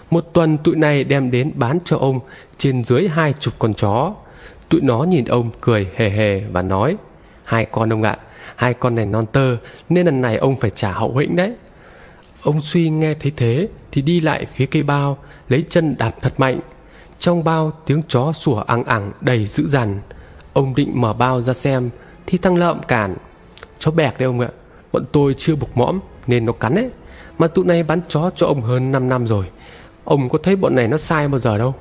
Một 0.10 0.26
tuần 0.34 0.58
tụi 0.58 0.76
này 0.76 1.04
đem 1.04 1.32
đến 1.32 1.52
bán 1.56 1.80
cho 1.86 1.98
ông 1.98 2.20
trên 2.58 2.84
dưới 2.84 3.08
hai 3.08 3.34
chục 3.34 3.54
con 3.60 3.74
chó. 3.74 4.14
Tụi 4.70 4.82
nó 4.82 5.04
nhìn 5.04 5.26
ông 5.26 5.52
cười 5.62 5.88
hề 5.96 6.10
hề 6.10 6.40
và 6.40 6.62
nói 6.62 6.98
Hai 7.44 7.66
con 7.66 7.94
ông 7.94 8.04
ạ, 8.04 8.18
hai 8.56 8.74
con 8.74 8.96
này 8.96 9.06
non 9.06 9.26
tơ 9.26 9.58
nên 9.90 10.06
lần 10.06 10.22
này 10.22 10.38
ông 10.38 10.56
phải 10.56 10.70
trả 10.70 10.92
hậu 10.92 11.18
hĩnh 11.18 11.36
đấy. 11.36 11.54
Ông 12.42 12.62
suy 12.62 12.90
nghe 12.90 13.14
thấy 13.14 13.32
thế 13.38 13.68
thì 13.92 14.02
đi 14.02 14.20
lại 14.20 14.46
phía 14.56 14.66
cây 14.66 14.84
bao 14.84 15.18
lấy 15.50 15.64
chân 15.70 15.96
đạp 15.98 16.12
thật 16.22 16.34
mạnh. 16.38 16.60
Trong 17.20 17.44
bao 17.44 17.72
tiếng 17.86 18.02
chó 18.08 18.32
sủa 18.34 18.60
ằng 18.60 18.84
ẳng 18.84 19.12
đầy 19.22 19.46
dữ 19.46 19.68
dằn. 19.68 20.00
Ông 20.54 20.76
định 20.76 21.02
mở 21.02 21.14
bao 21.14 21.42
ra 21.42 21.54
xem 21.54 21.90
thì 22.26 22.38
thằng 22.38 22.56
lợm 22.56 22.84
cản, 22.84 23.16
chó 23.80 23.92
bẹc 23.92 24.20
đấy 24.20 24.26
ông 24.26 24.40
ạ, 24.40 24.50
bọn 24.92 25.06
tôi 25.12 25.36
chưa 25.38 25.56
bục 25.56 25.78
mõm 25.78 26.00
nên 26.28 26.46
nó 26.46 26.52
cắn 26.52 26.76
ấy 26.76 26.90
mà 27.38 27.48
tụi 27.48 27.66
này 27.66 27.84
bán 27.84 28.02
chó 28.10 28.32
cho 28.36 28.48
ông 28.48 28.62
hơn 28.62 28.92
5 28.92 29.10
năm 29.10 29.28
rồi, 29.28 29.46
ông 30.04 30.30
có 30.30 30.40
thấy 30.44 30.56
bọn 30.56 30.76
này 30.76 30.88
nó 30.88 30.98
sai 30.98 31.28
bao 31.28 31.40
giờ 31.40 31.58
đâu. 31.58 31.76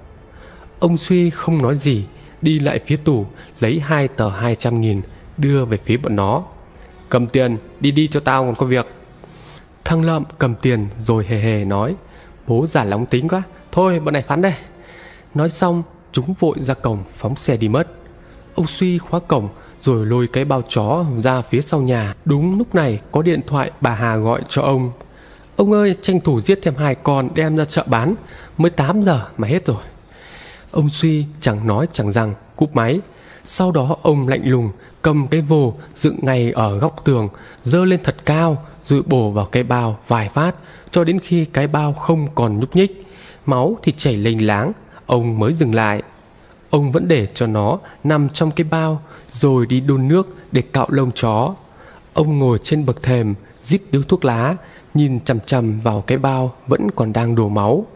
Ông 0.78 0.96
suy 0.96 1.30
không 1.30 1.62
nói 1.62 1.76
gì, 1.76 2.04
đi 2.42 2.58
lại 2.58 2.80
phía 2.86 2.96
tủ 2.96 3.26
lấy 3.60 3.80
hai 3.80 4.08
tờ 4.08 4.28
hai 4.28 4.54
trăm 4.54 4.80
nghìn 4.80 5.02
đưa 5.36 5.64
về 5.64 5.78
phía 5.84 5.96
bọn 5.96 6.16
nó. 6.16 6.42
Cầm 7.08 7.26
tiền, 7.26 7.56
đi 7.80 7.90
đi 7.90 8.08
cho 8.08 8.20
tao 8.20 8.44
còn 8.44 8.54
có 8.54 8.66
việc. 8.66 8.86
Thằng 9.84 10.04
lợm 10.04 10.24
cầm 10.38 10.54
tiền 10.54 10.88
rồi 10.98 11.24
hề 11.28 11.38
hề 11.38 11.64
nói, 11.64 11.94
bố 12.46 12.66
giả 12.66 12.84
lóng 12.84 13.06
tính 13.06 13.28
quá, 13.28 13.42
thôi 13.72 14.00
bọn 14.00 14.12
này 14.12 14.22
phán 14.22 14.42
đây. 14.42 14.54
Nói 15.34 15.48
xong, 15.48 15.82
chúng 16.12 16.34
vội 16.38 16.56
ra 16.60 16.74
cổng 16.74 17.04
phóng 17.16 17.36
xe 17.36 17.56
đi 17.56 17.68
mất. 17.68 17.88
Ông 18.54 18.66
suy 18.66 18.98
khóa 18.98 19.20
cổng 19.20 19.48
rồi 19.84 20.06
lôi 20.06 20.26
cái 20.26 20.44
bao 20.44 20.62
chó 20.68 21.04
ra 21.20 21.42
phía 21.42 21.60
sau 21.60 21.80
nhà. 21.80 22.14
Đúng 22.24 22.58
lúc 22.58 22.74
này 22.74 23.00
có 23.12 23.22
điện 23.22 23.40
thoại 23.46 23.70
bà 23.80 23.90
Hà 23.90 24.16
gọi 24.16 24.40
cho 24.48 24.62
ông. 24.62 24.92
Ông 25.56 25.72
ơi, 25.72 25.94
tranh 26.02 26.20
thủ 26.20 26.40
giết 26.40 26.58
thêm 26.62 26.74
hai 26.76 26.94
con 26.94 27.28
đem 27.34 27.56
ra 27.56 27.64
chợ 27.64 27.84
bán, 27.86 28.14
mới 28.58 28.70
8 28.70 29.02
giờ 29.02 29.26
mà 29.36 29.48
hết 29.48 29.66
rồi. 29.66 29.76
Ông 30.70 30.88
suy 30.88 31.26
chẳng 31.40 31.66
nói 31.66 31.86
chẳng 31.92 32.12
rằng, 32.12 32.34
cúp 32.56 32.76
máy. 32.76 33.00
Sau 33.44 33.72
đó 33.72 33.96
ông 34.02 34.28
lạnh 34.28 34.42
lùng 34.44 34.70
cầm 35.02 35.28
cái 35.28 35.40
vồ 35.40 35.74
dựng 35.96 36.18
ngay 36.22 36.52
ở 36.52 36.78
góc 36.78 37.04
tường, 37.04 37.28
dơ 37.62 37.84
lên 37.84 38.00
thật 38.04 38.16
cao 38.24 38.64
rồi 38.84 39.02
bổ 39.06 39.30
vào 39.30 39.46
cái 39.46 39.62
bao 39.62 39.98
vài 40.08 40.28
phát 40.28 40.54
cho 40.90 41.04
đến 41.04 41.18
khi 41.18 41.44
cái 41.44 41.66
bao 41.66 41.92
không 41.92 42.28
còn 42.34 42.60
nhúc 42.60 42.76
nhích. 42.76 43.06
Máu 43.46 43.78
thì 43.82 43.92
chảy 43.96 44.16
lênh 44.16 44.46
láng, 44.46 44.72
ông 45.06 45.38
mới 45.38 45.52
dừng 45.52 45.74
lại. 45.74 46.02
Ông 46.70 46.92
vẫn 46.92 47.08
để 47.08 47.26
cho 47.34 47.46
nó 47.46 47.78
nằm 48.04 48.28
trong 48.28 48.50
cái 48.50 48.64
bao 48.70 49.02
rồi 49.34 49.66
đi 49.66 49.80
đun 49.80 50.08
nước 50.08 50.34
để 50.52 50.62
cạo 50.62 50.86
lông 50.90 51.12
chó. 51.12 51.54
Ông 52.14 52.38
ngồi 52.38 52.58
trên 52.62 52.86
bậc 52.86 53.02
thềm, 53.02 53.34
rít 53.62 53.82
điếu 53.92 54.02
thuốc 54.02 54.24
lá, 54.24 54.56
nhìn 54.94 55.20
chằm 55.20 55.40
chằm 55.40 55.80
vào 55.80 56.00
cái 56.00 56.18
bao 56.18 56.54
vẫn 56.66 56.90
còn 56.96 57.12
đang 57.12 57.34
đổ 57.34 57.48
máu. 57.48 57.86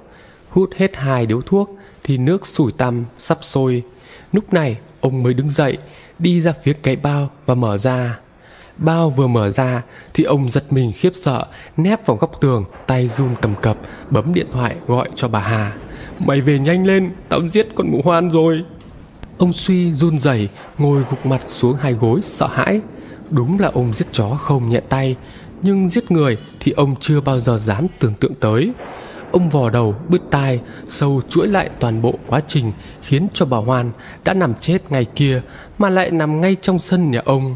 Hút 0.49 0.71
hết 0.77 0.97
hai 0.97 1.27
điếu 1.27 1.41
thuốc 1.41 1.77
thì 2.05 2.19
nước 2.19 2.47
sủi 2.47 2.73
tăm 2.73 3.05
sắp 3.19 3.39
sôi. 3.43 3.83
Lúc 4.33 4.53
này 4.53 4.79
ông 5.01 5.23
mới 5.23 5.35
đứng 5.35 5.49
dậy, 5.49 5.79
đi 6.19 6.41
ra 6.41 6.53
phía 6.63 6.73
cái 6.73 6.97
bao 6.97 7.31
và 7.47 7.55
mở 7.55 7.77
ra. 7.77 8.19
Bao 8.77 9.11
vừa 9.11 9.27
mở 9.27 9.49
ra 9.49 9.83
thì 10.15 10.25
ông 10.25 10.51
giật 10.51 10.65
mình 10.71 10.93
khiếp 10.97 11.13
sợ, 11.15 11.47
nép 11.77 12.07
vào 12.07 12.17
góc 12.17 12.41
tường, 12.41 12.65
tay 12.87 13.09
run 13.09 13.29
cầm 13.43 13.55
cập, 13.63 13.79
bấm 14.11 14.35
điện 14.35 14.47
thoại 14.53 14.77
gọi 14.87 15.09
cho 15.15 15.29
bà 15.29 15.41
Hà. 15.41 15.77
Mày 16.19 16.41
về 16.41 16.59
nhanh 16.59 16.87
lên, 16.87 17.11
tao 17.29 17.41
giết 17.51 17.69
con 17.75 17.91
mụ 17.91 18.01
hoan 18.05 18.31
rồi. 18.31 18.65
Ông 19.39 19.53
suy 19.53 19.93
run 19.93 20.19
rẩy 20.19 20.49
ngồi 20.79 21.05
gục 21.11 21.27
mặt 21.27 21.41
xuống 21.47 21.77
hai 21.81 21.93
gối 21.93 22.21
sợ 22.23 22.47
hãi. 22.47 22.81
Đúng 23.31 23.61
là 23.61 23.71
ông 23.75 23.95
giết 23.95 24.07
chó 24.13 24.29
không 24.29 24.69
nhẹ 24.69 24.81
tay, 24.81 25.17
nhưng 25.63 25.89
giết 25.89 26.11
người 26.11 26.37
thì 26.61 26.73
ông 26.73 26.95
chưa 27.01 27.21
bao 27.21 27.41
giờ 27.41 27.59
dám 27.59 27.87
tưởng 27.99 28.15
tượng 28.15 28.35
tới. 28.35 28.73
Ông 29.33 29.51
vò 29.51 29.71
đầu 29.71 29.95
bứt 30.09 30.23
tai, 30.31 30.61
sâu 30.89 31.23
chuỗi 31.29 31.47
lại 31.47 31.71
toàn 31.81 32.03
bộ 32.03 32.15
quá 32.27 32.41
trình 32.47 32.73
khiến 33.03 33.29
cho 33.33 33.47
bà 33.47 33.59
Hoan 33.59 33.91
đã 34.25 34.35
nằm 34.35 34.55
chết 34.61 34.83
ngày 34.91 35.05
kia 35.05 35.43
mà 35.79 35.91
lại 35.91 36.11
nằm 36.11 36.41
ngay 36.41 36.57
trong 36.63 36.79
sân 36.79 37.11
nhà 37.11 37.23
ông. 37.25 37.55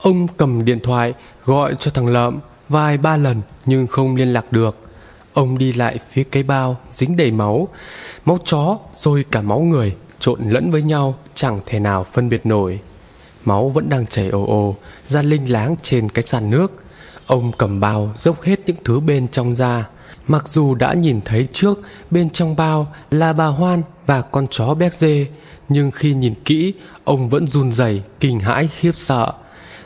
Ông 0.00 0.26
cầm 0.36 0.64
điện 0.64 0.80
thoại 0.82 1.14
gọi 1.44 1.74
cho 1.78 1.90
thằng 1.90 2.08
Lợm 2.08 2.38
vài 2.68 2.98
ba 2.98 3.16
lần 3.16 3.40
nhưng 3.66 3.86
không 3.86 4.16
liên 4.16 4.32
lạc 4.32 4.52
được. 4.52 4.76
Ông 5.32 5.58
đi 5.58 5.72
lại 5.72 5.98
phía 6.10 6.24
cái 6.24 6.42
bao 6.42 6.76
dính 6.90 7.16
đầy 7.16 7.30
máu, 7.30 7.68
máu 8.24 8.38
chó 8.44 8.78
rồi 8.96 9.24
cả 9.30 9.42
máu 9.42 9.60
người 9.60 9.94
trộn 10.22 10.40
lẫn 10.48 10.70
với 10.70 10.82
nhau 10.82 11.14
chẳng 11.34 11.60
thể 11.66 11.78
nào 11.78 12.06
phân 12.12 12.28
biệt 12.28 12.46
nổi. 12.46 12.80
Máu 13.44 13.68
vẫn 13.68 13.88
đang 13.88 14.06
chảy 14.06 14.28
ồ 14.28 14.46
ồ 14.46 14.76
ra 15.06 15.22
linh 15.22 15.52
láng 15.52 15.76
trên 15.82 16.08
cái 16.08 16.22
sàn 16.22 16.50
nước. 16.50 16.72
Ông 17.26 17.52
cầm 17.58 17.80
bao 17.80 18.12
dốc 18.18 18.42
hết 18.42 18.60
những 18.66 18.76
thứ 18.84 19.00
bên 19.00 19.28
trong 19.28 19.54
ra. 19.54 19.88
Mặc 20.26 20.48
dù 20.48 20.74
đã 20.74 20.94
nhìn 20.94 21.20
thấy 21.24 21.48
trước 21.52 21.80
bên 22.10 22.30
trong 22.30 22.56
bao 22.56 22.92
là 23.10 23.32
bà 23.32 23.46
Hoan 23.46 23.82
và 24.06 24.22
con 24.22 24.46
chó 24.50 24.74
béc 24.74 24.94
dê, 24.94 25.26
nhưng 25.68 25.90
khi 25.90 26.14
nhìn 26.14 26.34
kỹ, 26.44 26.74
ông 27.04 27.28
vẫn 27.28 27.46
run 27.46 27.72
rẩy, 27.72 28.02
kinh 28.20 28.40
hãi 28.40 28.68
khiếp 28.78 28.92
sợ. 28.94 29.32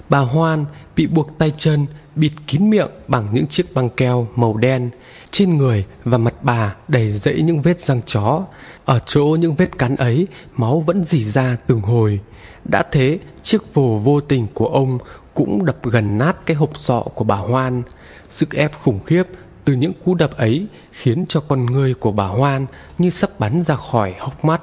Bà 0.09 0.19
Hoan 0.19 0.65
bị 0.97 1.07
buộc 1.07 1.39
tay 1.39 1.53
chân 1.57 1.87
Bịt 2.17 2.33
kín 2.47 2.71
miệng 2.71 2.91
bằng 3.09 3.29
những 3.33 3.47
chiếc 3.47 3.75
băng 3.75 3.91
keo 3.91 4.29
màu 4.37 4.57
đen. 4.57 4.91
Trên 5.31 5.57
người 5.57 5.85
và 6.05 6.19
mặt 6.19 6.35
bà 6.43 6.77
đầy 6.89 7.11
dẫy 7.11 7.43
những 7.43 7.63
vết 7.63 7.81
răng 7.81 8.03
chó. 8.07 8.45
Ở 8.85 8.99
chỗ 9.07 9.25
những 9.25 9.55
vết 9.55 9.79
cắn 9.79 9.97
ấy 9.97 10.27
Máu 10.57 10.81
vẫn 10.81 11.05
dì 11.05 11.25
ra 11.25 11.57
từng 11.67 11.81
hồi. 11.81 12.21
Đã 12.65 12.83
thế 12.93 13.19
chiếc 13.43 13.75
vồ 13.75 13.99
vô 14.05 14.21
tình 14.21 14.47
của 14.55 14.67
ông 14.67 14.99
Cũng 15.35 15.65
đập 15.65 15.77
gần 15.83 16.19
nát 16.19 16.47
cái 16.47 16.57
hộp 16.57 16.79
sọ 16.79 17.01
của 17.01 17.25
bà 17.25 17.37
Hoan. 17.37 17.83
Sức 18.31 18.55
ép 18.55 18.81
khủng 18.81 19.01
khiếp 19.07 19.23
từ 19.65 19.73
những 19.73 19.93
cú 20.05 20.15
đập 20.15 20.31
ấy 20.37 20.67
khiến 20.93 21.25
cho 21.29 21.41
con 21.41 21.67
người 21.67 21.95
của 21.95 22.13
bà 22.13 22.27
Hoan 22.27 22.67
như 22.99 23.11
sắp 23.11 23.31
bắn 23.39 23.63
ra 23.63 23.77
khỏi 23.77 24.15
hốc 24.19 24.45
mắt. 24.45 24.61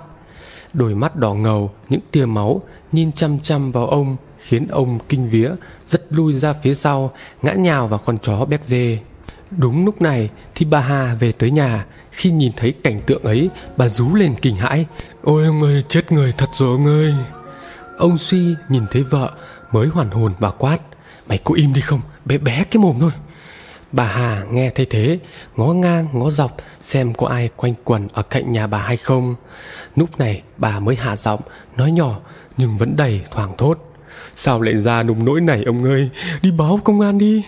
Đôi 0.73 0.95
mắt 0.95 1.15
đỏ 1.15 1.33
ngầu, 1.33 1.71
những 1.89 2.01
tia 2.11 2.25
máu 2.25 2.61
nhìn 2.91 3.11
chăm 3.11 3.39
chăm 3.39 3.71
vào 3.71 3.87
ông 3.87 4.17
khiến 4.43 4.67
ông 4.67 4.99
kinh 5.09 5.29
vía, 5.29 5.51
rất 5.87 6.01
lui 6.09 6.33
ra 6.33 6.53
phía 6.53 6.73
sau, 6.73 7.13
ngã 7.41 7.53
nhào 7.53 7.87
vào 7.87 7.99
con 8.05 8.17
chó 8.17 8.45
béc 8.45 8.63
dê. 8.63 8.99
Đúng 9.51 9.85
lúc 9.85 10.01
này 10.01 10.29
thì 10.55 10.65
bà 10.65 10.79
Hà 10.79 11.15
về 11.19 11.31
tới 11.31 11.51
nhà, 11.51 11.85
khi 12.11 12.31
nhìn 12.31 12.51
thấy 12.55 12.73
cảnh 12.83 13.01
tượng 13.05 13.23
ấy, 13.23 13.49
bà 13.77 13.89
rú 13.89 14.15
lên 14.15 14.35
kinh 14.41 14.55
hãi. 14.55 14.85
Ôi 15.23 15.45
ông 15.45 15.63
ơi, 15.63 15.83
chết 15.89 16.11
người 16.11 16.33
thật 16.37 16.49
rồi 16.53 16.71
ông 16.71 16.85
ơi. 16.85 17.13
Ông 17.97 18.17
Suy 18.17 18.55
nhìn 18.69 18.83
thấy 18.91 19.03
vợ 19.03 19.31
mới 19.71 19.87
hoàn 19.87 20.09
hồn 20.11 20.33
bà 20.39 20.49
quát. 20.49 20.77
Mày 21.27 21.37
có 21.37 21.53
im 21.55 21.73
đi 21.73 21.81
không, 21.81 22.01
bé 22.25 22.37
bé 22.37 22.63
cái 22.71 22.81
mồm 22.81 22.95
thôi. 22.99 23.11
Bà 23.91 24.05
Hà 24.05 24.43
nghe 24.51 24.69
thấy 24.69 24.85
thế, 24.89 25.19
ngó 25.55 25.65
ngang 25.65 26.07
ngó 26.13 26.29
dọc 26.29 26.57
xem 26.81 27.13
có 27.13 27.27
ai 27.27 27.49
quanh 27.55 27.73
quẩn 27.83 28.07
ở 28.13 28.23
cạnh 28.23 28.51
nhà 28.51 28.67
bà 28.67 28.77
hay 28.77 28.97
không. 28.97 29.35
Lúc 29.95 30.19
này 30.19 30.41
bà 30.57 30.79
mới 30.79 30.95
hạ 30.95 31.15
giọng, 31.15 31.39
nói 31.77 31.91
nhỏ 31.91 32.19
nhưng 32.57 32.77
vẫn 32.77 32.95
đầy 32.95 33.21
thoảng 33.31 33.51
thốt. 33.57 33.92
Sao 34.35 34.61
lại 34.61 34.77
ra 34.77 35.03
nùng 35.03 35.25
nỗi 35.25 35.41
này 35.41 35.63
ông 35.63 35.83
ơi, 35.83 36.09
đi 36.41 36.51
báo 36.51 36.79
công 36.83 37.01
an 37.01 37.17
đi. 37.17 37.43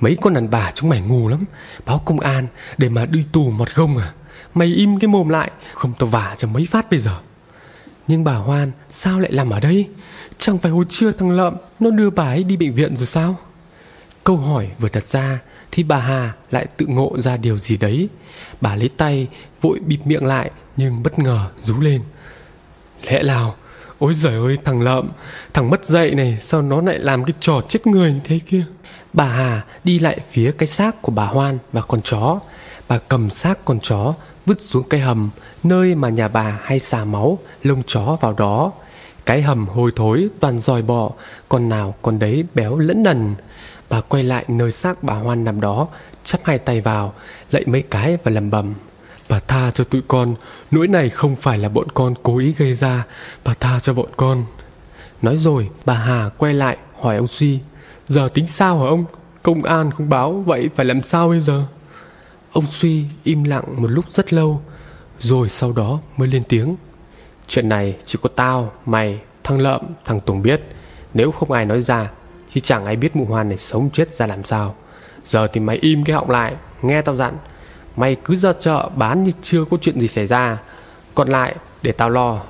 Mấy 0.00 0.16
con 0.20 0.34
đàn 0.34 0.50
bà 0.50 0.70
chúng 0.74 0.90
mày 0.90 1.00
ngu 1.00 1.28
lắm, 1.28 1.40
báo 1.86 2.02
công 2.04 2.20
an 2.20 2.46
để 2.78 2.88
mà 2.88 3.06
đi 3.06 3.24
tù 3.32 3.50
một 3.50 3.68
gông 3.74 3.98
à. 3.98 4.12
Mày 4.54 4.68
im 4.68 4.98
cái 4.98 5.08
mồm 5.08 5.28
lại, 5.28 5.50
không 5.74 5.92
tao 5.98 6.08
vả 6.08 6.34
cho 6.38 6.48
mấy 6.48 6.66
phát 6.70 6.90
bây 6.90 7.00
giờ. 7.00 7.18
Nhưng 8.06 8.24
bà 8.24 8.34
Hoan 8.34 8.70
sao 8.90 9.20
lại 9.20 9.32
làm 9.32 9.50
ở 9.50 9.60
đây? 9.60 9.88
Chẳng 10.38 10.58
phải 10.58 10.72
hồi 10.72 10.84
trưa 10.88 11.12
thằng 11.12 11.30
Lợm 11.30 11.56
nó 11.80 11.90
đưa 11.90 12.10
bà 12.10 12.24
ấy 12.24 12.44
đi 12.44 12.56
bệnh 12.56 12.74
viện 12.74 12.96
rồi 12.96 13.06
sao? 13.06 13.36
Câu 14.24 14.36
hỏi 14.36 14.70
vừa 14.78 14.88
đặt 14.92 15.04
ra 15.04 15.38
thì 15.70 15.82
bà 15.82 15.98
Hà 15.98 16.32
lại 16.50 16.66
tự 16.76 16.86
ngộ 16.86 17.16
ra 17.18 17.36
điều 17.36 17.58
gì 17.58 17.76
đấy. 17.76 18.08
Bà 18.60 18.76
lấy 18.76 18.88
tay 18.88 19.28
vội 19.60 19.80
bịt 19.86 19.98
miệng 20.04 20.24
lại 20.24 20.50
nhưng 20.76 21.02
bất 21.02 21.18
ngờ 21.18 21.50
rú 21.62 21.80
lên. 21.80 22.00
Lẽ 23.02 23.22
nào? 23.22 23.54
Ôi 23.98 24.14
giời 24.14 24.34
ơi 24.34 24.58
thằng 24.64 24.82
lợm, 24.82 25.10
thằng 25.54 25.70
mất 25.70 25.84
dạy 25.84 26.14
này 26.14 26.38
sao 26.40 26.62
nó 26.62 26.80
lại 26.80 26.98
làm 26.98 27.24
cái 27.24 27.34
trò 27.40 27.60
chết 27.68 27.86
người 27.86 28.12
như 28.12 28.20
thế 28.24 28.40
kia. 28.46 28.64
Bà 29.12 29.24
Hà 29.24 29.64
đi 29.84 29.98
lại 29.98 30.18
phía 30.30 30.52
cái 30.58 30.66
xác 30.66 31.02
của 31.02 31.12
bà 31.12 31.26
Hoan 31.26 31.58
và 31.72 31.80
con 31.80 32.02
chó. 32.02 32.40
Bà 32.88 32.98
cầm 32.98 33.30
xác 33.30 33.64
con 33.64 33.80
chó 33.80 34.14
vứt 34.46 34.60
xuống 34.60 34.88
cái 34.90 35.00
hầm 35.00 35.30
nơi 35.62 35.94
mà 35.94 36.08
nhà 36.08 36.28
bà 36.28 36.58
hay 36.62 36.78
xả 36.78 37.04
máu 37.04 37.38
lông 37.62 37.82
chó 37.86 38.16
vào 38.20 38.32
đó. 38.32 38.72
Cái 39.26 39.42
hầm 39.42 39.66
hôi 39.66 39.90
thối 39.96 40.28
toàn 40.40 40.60
dòi 40.60 40.82
bò, 40.82 41.10
con 41.48 41.68
nào 41.68 41.94
con 42.02 42.18
đấy 42.18 42.44
béo 42.54 42.78
lẫn 42.78 43.02
nần. 43.02 43.34
Bà 43.88 44.00
quay 44.00 44.22
lại 44.22 44.44
nơi 44.48 44.72
xác 44.72 45.02
bà 45.02 45.14
Hoan 45.14 45.44
nằm 45.44 45.60
đó 45.60 45.88
Chắp 46.24 46.40
hai 46.44 46.58
tay 46.58 46.80
vào 46.80 47.14
Lạy 47.50 47.64
mấy 47.66 47.82
cái 47.82 48.18
và 48.24 48.30
lầm 48.30 48.50
bầm 48.50 48.74
Bà 49.28 49.38
tha 49.38 49.70
cho 49.70 49.84
tụi 49.84 50.02
con 50.08 50.34
Nỗi 50.70 50.88
này 50.88 51.10
không 51.10 51.36
phải 51.36 51.58
là 51.58 51.68
bọn 51.68 51.90
con 51.90 52.14
cố 52.22 52.38
ý 52.38 52.54
gây 52.58 52.74
ra. 52.74 53.04
Bà 53.44 53.54
tha 53.54 53.80
cho 53.80 53.94
bọn 53.94 54.08
con. 54.16 54.44
Nói 55.22 55.36
rồi 55.36 55.70
bà 55.84 55.94
Hà 55.94 56.30
quay 56.38 56.54
lại 56.54 56.76
hỏi 57.00 57.16
ông 57.16 57.28
Suy 57.28 57.60
Giờ 58.08 58.28
tính 58.34 58.46
sao 58.46 58.80
hả 58.80 58.86
ông? 58.86 59.04
Công 59.42 59.62
an 59.62 59.90
không 59.90 60.08
báo 60.08 60.32
Vậy 60.32 60.70
phải 60.76 60.86
làm 60.86 61.02
sao 61.02 61.28
bây 61.28 61.40
giờ? 61.40 61.64
Ông 62.52 62.64
Suy 62.70 63.04
im 63.24 63.44
lặng 63.44 63.64
một 63.82 63.88
lúc 63.90 64.04
rất 64.10 64.32
lâu 64.32 64.62
Rồi 65.18 65.48
sau 65.48 65.72
đó 65.72 65.98
mới 66.16 66.28
lên 66.28 66.42
tiếng. 66.48 66.76
Chuyện 67.48 67.68
này 67.68 67.96
chỉ 68.04 68.18
có 68.22 68.28
tao, 68.36 68.72
mày, 68.86 69.20
thằng 69.44 69.60
Lợm, 69.60 69.80
thằng 70.04 70.20
Tùng 70.20 70.42
biết. 70.42 70.60
Nếu 71.14 71.32
không 71.32 71.52
ai 71.52 71.64
nói 71.64 71.82
ra 71.82 72.10
thì 72.52 72.60
chẳng 72.60 72.84
ai 72.84 72.96
biết 72.96 73.16
mụ 73.16 73.24
hoan 73.24 73.48
này 73.48 73.58
sống 73.58 73.90
chết 73.92 74.14
ra 74.14 74.26
làm 74.26 74.44
sao. 74.44 74.74
Giờ 75.26 75.46
thì 75.46 75.60
mày 75.60 75.76
im 75.76 76.04
cái 76.04 76.16
họng 76.16 76.30
lại 76.30 76.54
Nghe 76.82 77.02
tao 77.02 77.16
dặn. 77.16 77.36
Mày 77.98 78.16
cứ 78.24 78.36
ra 78.36 78.52
chợ 78.52 78.90
bán 78.96 79.24
như 79.24 79.32
chưa 79.42 79.64
có 79.64 79.76
chuyện 79.80 80.00
gì 80.00 80.08
xảy 80.08 80.26
ra. 80.26 80.58
Còn 81.14 81.28
lại, 81.28 81.54
để 81.82 81.92
tao 81.92 82.10
lo. 82.10 82.42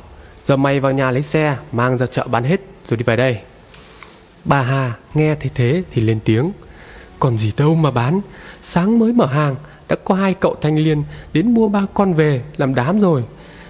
Giờ 0.45 0.57
mày 0.57 0.81
vào 0.81 0.93
nhà 0.93 1.11
lấy 1.11 1.23
xe, 1.23 1.57
Mang 1.73 1.99
ra 1.99 2.07
chợ 2.07 2.27
bán 2.31 2.45
hết, 2.45 2.61
rồi 2.87 2.97
đi 2.97 3.05
về 3.05 3.17
đây. 3.17 3.41
Bà 4.45 4.63
Hà 4.63 4.95
nghe 5.15 5.35
thấy 5.35 5.51
thế 5.55 5.83
thì 5.91 6.03
lên 6.03 6.21
tiếng. 6.25 6.53
Còn 7.19 7.39
gì 7.39 7.53
đâu 7.57 7.75
mà 7.75 7.91
bán. 7.91 8.21
Sáng 8.61 8.99
mới 8.99 9.13
mở 9.13 9.27
hàng, 9.27 9.57
Đã 9.89 9.97
có 10.05 10.15
hai 10.15 10.35
cậu 10.35 10.57
thanh 10.61 10.77
liên 10.77 11.05
Đến 11.33 11.55
mua 11.55 11.69
ba 11.69 11.87
con 11.95 12.15
về 12.15 12.43
làm 12.57 12.75
đám 12.75 13.01
rồi. 13.01 13.25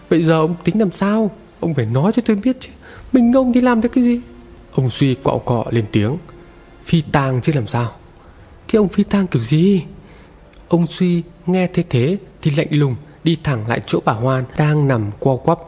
Vậy 0.09 0.23
giờ 0.23 0.41
ông 0.41 0.55
tính 0.64 0.79
làm 0.79 0.93
sao? 0.93 1.31
Ông 1.61 1.75
phải 1.75 1.87
nói 1.87 2.12
cho 2.12 2.23
tôi 2.27 2.37
biết 2.37 2.57
chứ. 2.61 2.71
Mình 3.12 3.33
ông 3.33 3.53
đi 3.53 3.61
làm 3.61 3.81
được 3.81 3.88
cái 3.88 4.05
gì? 4.05 4.21
Ông 4.73 4.91
suy 4.91 5.14
quạo 5.14 5.38
cọ 5.38 5.64
lên 5.71 5.85
tiếng. 5.93 6.19
Phi 6.85 7.03
tang 7.12 7.41
chứ 7.41 7.53
làm 7.55 7.67
sao? 7.67 7.93
Thế 8.69 8.77
ông 8.77 8.88
phi 8.88 9.03
tang 9.03 9.27
kiểu 9.27 9.43
gì? 9.43 9.85
Ông 10.69 10.87
suy 10.87 11.23
nghe 11.48 11.66
thế 11.66 11.84
thế 11.90 12.16
Thì 12.42 12.50
lạnh 12.50 12.68
lùng 12.70 12.96
đi 13.24 13.37
thẳng 13.44 13.68
lại 13.68 13.80
chỗ 13.87 14.00
bà 14.04 14.12
Hoan 14.12 14.44
Đang 14.56 14.88
nằm 14.88 15.11
quo 15.18 15.37
quắp. 15.37 15.58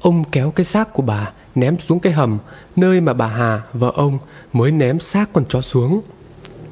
Ông 0.00 0.24
kéo 0.32 0.50
cái 0.50 0.64
xác 0.64 0.92
của 0.92 1.02
bà 1.02 1.32
Ném 1.54 1.78
xuống 1.78 2.00
cái 2.00 2.12
hầm, 2.12 2.38
Nơi 2.76 3.00
mà 3.00 3.12
bà 3.12 3.26
Hà, 3.26 3.62
vợ 3.72 3.92
ông, 3.94 4.18
Mới 4.52 4.70
ném 4.70 5.00
xác 5.00 5.32
con 5.32 5.44
chó 5.48 5.60
xuống. 5.60 6.00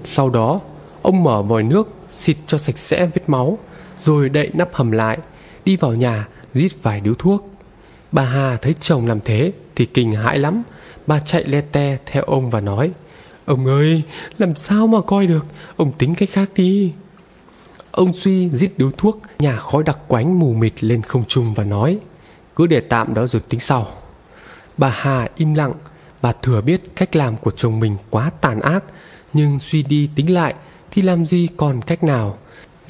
Sau 0.05 0.31
đó, 0.31 0.61
Ông 1.03 1.24
mở 1.24 1.42
vòi 1.42 1.62
nước, 1.62 1.90
Xịt 2.12 2.37
cho 2.46 2.59
sạch 2.59 2.79
sẽ 2.79 3.07
vết 3.07 3.29
máu, 3.29 3.59
Rồi 4.01 4.29
đậy 4.29 4.51
nắp 4.55 4.74
hầm 4.74 4.90
lại, 4.90 5.18
Đi 5.64 5.77
vào 5.77 5.94
nhà 5.94 6.29
rít 6.55 6.72
vài 6.83 7.01
điếu 7.01 7.14
thuốc. 7.14 7.51
Bà 8.12 8.22
Hà 8.22 8.57
thấy 8.57 8.74
chồng 8.81 9.07
làm 9.07 9.20
thế 9.24 9.53
Thì 9.77 9.87
kinh 9.87 10.12
hãi 10.12 10.38
lắm. 10.38 10.62
Bà 11.07 11.18
chạy 11.18 11.44
le 11.44 11.61
te 11.61 11.98
theo 12.07 12.22
ông 12.22 12.51
và 12.51 12.61
nói, 12.61 12.90
Ông 13.44 13.66
ơi, 13.66 14.03
làm 14.38 14.55
sao 14.55 14.87
mà 14.87 15.01
coi 15.01 15.27
được? 15.27 15.46
Ông 15.77 15.92
tính 15.98 16.14
cách 16.14 16.29
khác 16.33 16.51
đi. 16.55 16.92
Ông 17.99 18.13
Suy 18.13 18.49
giết 18.49 18.79
điếu 18.79 18.91
thuốc 18.91 19.21
Nhà 19.39 19.57
khói 19.57 19.83
đặc 19.83 19.99
quánh 20.09 20.39
mù 20.39 20.53
mịt 20.55 20.85
lên 20.85 21.03
không 21.03 21.25
trung 21.29 21.55
và 21.55 21.65
nói, 21.65 21.99
Cứ 22.57 22.67
để 22.67 22.81
tạm 22.81 23.15
đó 23.15 23.27
rồi 23.27 23.43
tính 23.49 23.61
sau. 23.61 23.87
Bà 24.77 24.89
Hà 24.89 25.29
im 25.37 25.55
lặng, 25.55 25.73
Bà 26.23 26.33
thừa 26.33 26.61
biết 26.61 26.81
cách 26.97 27.17
làm 27.17 27.37
của 27.37 27.51
chồng 27.51 27.81
mình 27.81 27.97
quá 28.11 28.31
tàn 28.41 28.61
ác, 28.61 28.85
Nhưng 29.33 29.59
suy 29.59 29.83
đi 29.83 30.11
tính 30.15 30.35
lại 30.35 30.55
Thì 30.91 31.03
làm 31.03 31.27
gì 31.27 31.49
còn 31.57 31.83
cách 31.83 32.05
nào. 32.05 32.39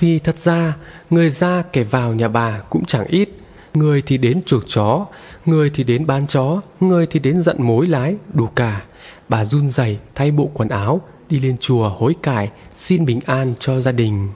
Vì 0.01 0.19
thật 0.19 0.39
ra, 0.39 0.77
Người 1.11 1.31
ra 1.31 1.63
kể 1.73 1.83
vào 1.83 2.15
nhà 2.15 2.29
bà 2.29 2.61
cũng 2.71 2.85
chẳng 2.85 3.07
ít. 3.07 3.29
Người 3.75 4.03
thì 4.07 4.19
đến 4.19 4.43
chuộc 4.47 4.63
chó, 4.67 5.07
Người 5.45 5.71
thì 5.75 5.85
đến 5.85 6.07
bán 6.07 6.27
chó, 6.27 6.61
Người 6.81 7.07
thì 7.07 7.21
đến 7.21 7.43
giận 7.43 7.57
mối 7.59 7.87
lái 7.87 8.17
đủ 8.33 8.47
cả 8.47 8.83
Bà 9.29 9.45
run 9.45 9.69
rẩy 9.69 9.99
thay 10.15 10.31
bộ 10.31 10.51
quần 10.55 10.69
áo, 10.69 11.01
Đi 11.29 11.41
lên 11.41 11.57
chùa 11.61 11.89
hối 11.89 12.15
cải, 12.23 12.51
Xin 12.75 13.05
bình 13.05 13.21
an 13.27 13.55
cho 13.59 13.79
gia 13.81 13.93
đình. 13.93 14.29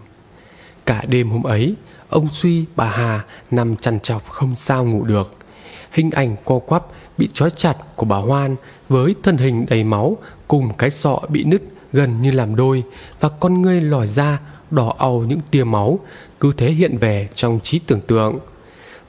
Cả 0.86 1.04
đêm 1.08 1.30
hôm 1.30 1.42
ấy, 1.42 1.74
Ông 2.08 2.28
Suy, 2.28 2.64
bà 2.76 2.88
Hà 2.88 3.24
nằm 3.50 3.76
chằn 3.76 4.00
chọc 4.00 4.28
không 4.28 4.56
sao 4.56 4.84
ngủ 4.84 5.04
được. 5.04 5.34
Hình 5.92 6.10
ảnh 6.10 6.36
co 6.44 6.58
quắp 6.58 6.82
bị 7.18 7.28
trói 7.32 7.50
chặt 7.50 7.76
của 7.96 8.06
bà 8.06 8.16
Hoan 8.16 8.56
Với 8.88 9.14
thân 9.22 9.36
hình 9.36 9.66
đầy 9.68 9.84
máu 9.84 10.16
Cùng 10.48 10.72
cái 10.78 10.90
sọ 10.90 11.20
bị 11.28 11.44
nứt 11.44 11.62
gần 11.92 12.22
như 12.22 12.30
làm 12.30 12.56
đôi 12.56 12.82
Và 13.20 13.28
con 13.28 13.62
ngươi 13.62 13.80
lòi 13.80 14.06
ra, 14.06 14.40
đỏ 14.70 14.94
ầu 14.98 15.24
những 15.24 15.40
tia 15.50 15.64
máu 15.64 15.98
Cứ 16.40 16.52
thế 16.56 16.70
hiện 16.70 16.98
về 16.98 17.28
trong 17.34 17.60
trí 17.62 17.78
tưởng 17.78 18.00
tượng. 18.00 18.38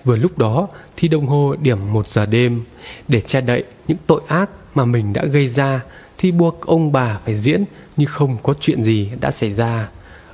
Vừa 0.04 0.16
lúc 0.16 0.38
đó 0.38 0.68
thì 0.98 1.08
đồng 1.08 1.28
hồ 1.28 1.56
điểm 1.62 1.94
một 1.94 2.08
giờ 2.08 2.26
đêm. 2.26 2.64
Để 3.08 3.22
che 3.22 3.42
đậy 3.42 3.64
những 3.88 3.98
tội 4.08 4.22
ác 4.28 4.50
mà 4.76 4.86
mình 4.86 5.14
đã 5.14 5.26
gây 5.26 5.48
ra 5.48 5.82
Thì 6.18 6.32
buộc 6.32 6.62
ông 6.62 6.92
bà 6.92 7.20
phải 7.26 7.36
diễn 7.36 7.64
như 7.98 8.06
không 8.06 8.38
có 8.44 8.54
chuyện 8.60 8.84
gì 8.84 9.10
đã 9.20 9.32
xảy 9.32 9.52
ra. 9.52 9.90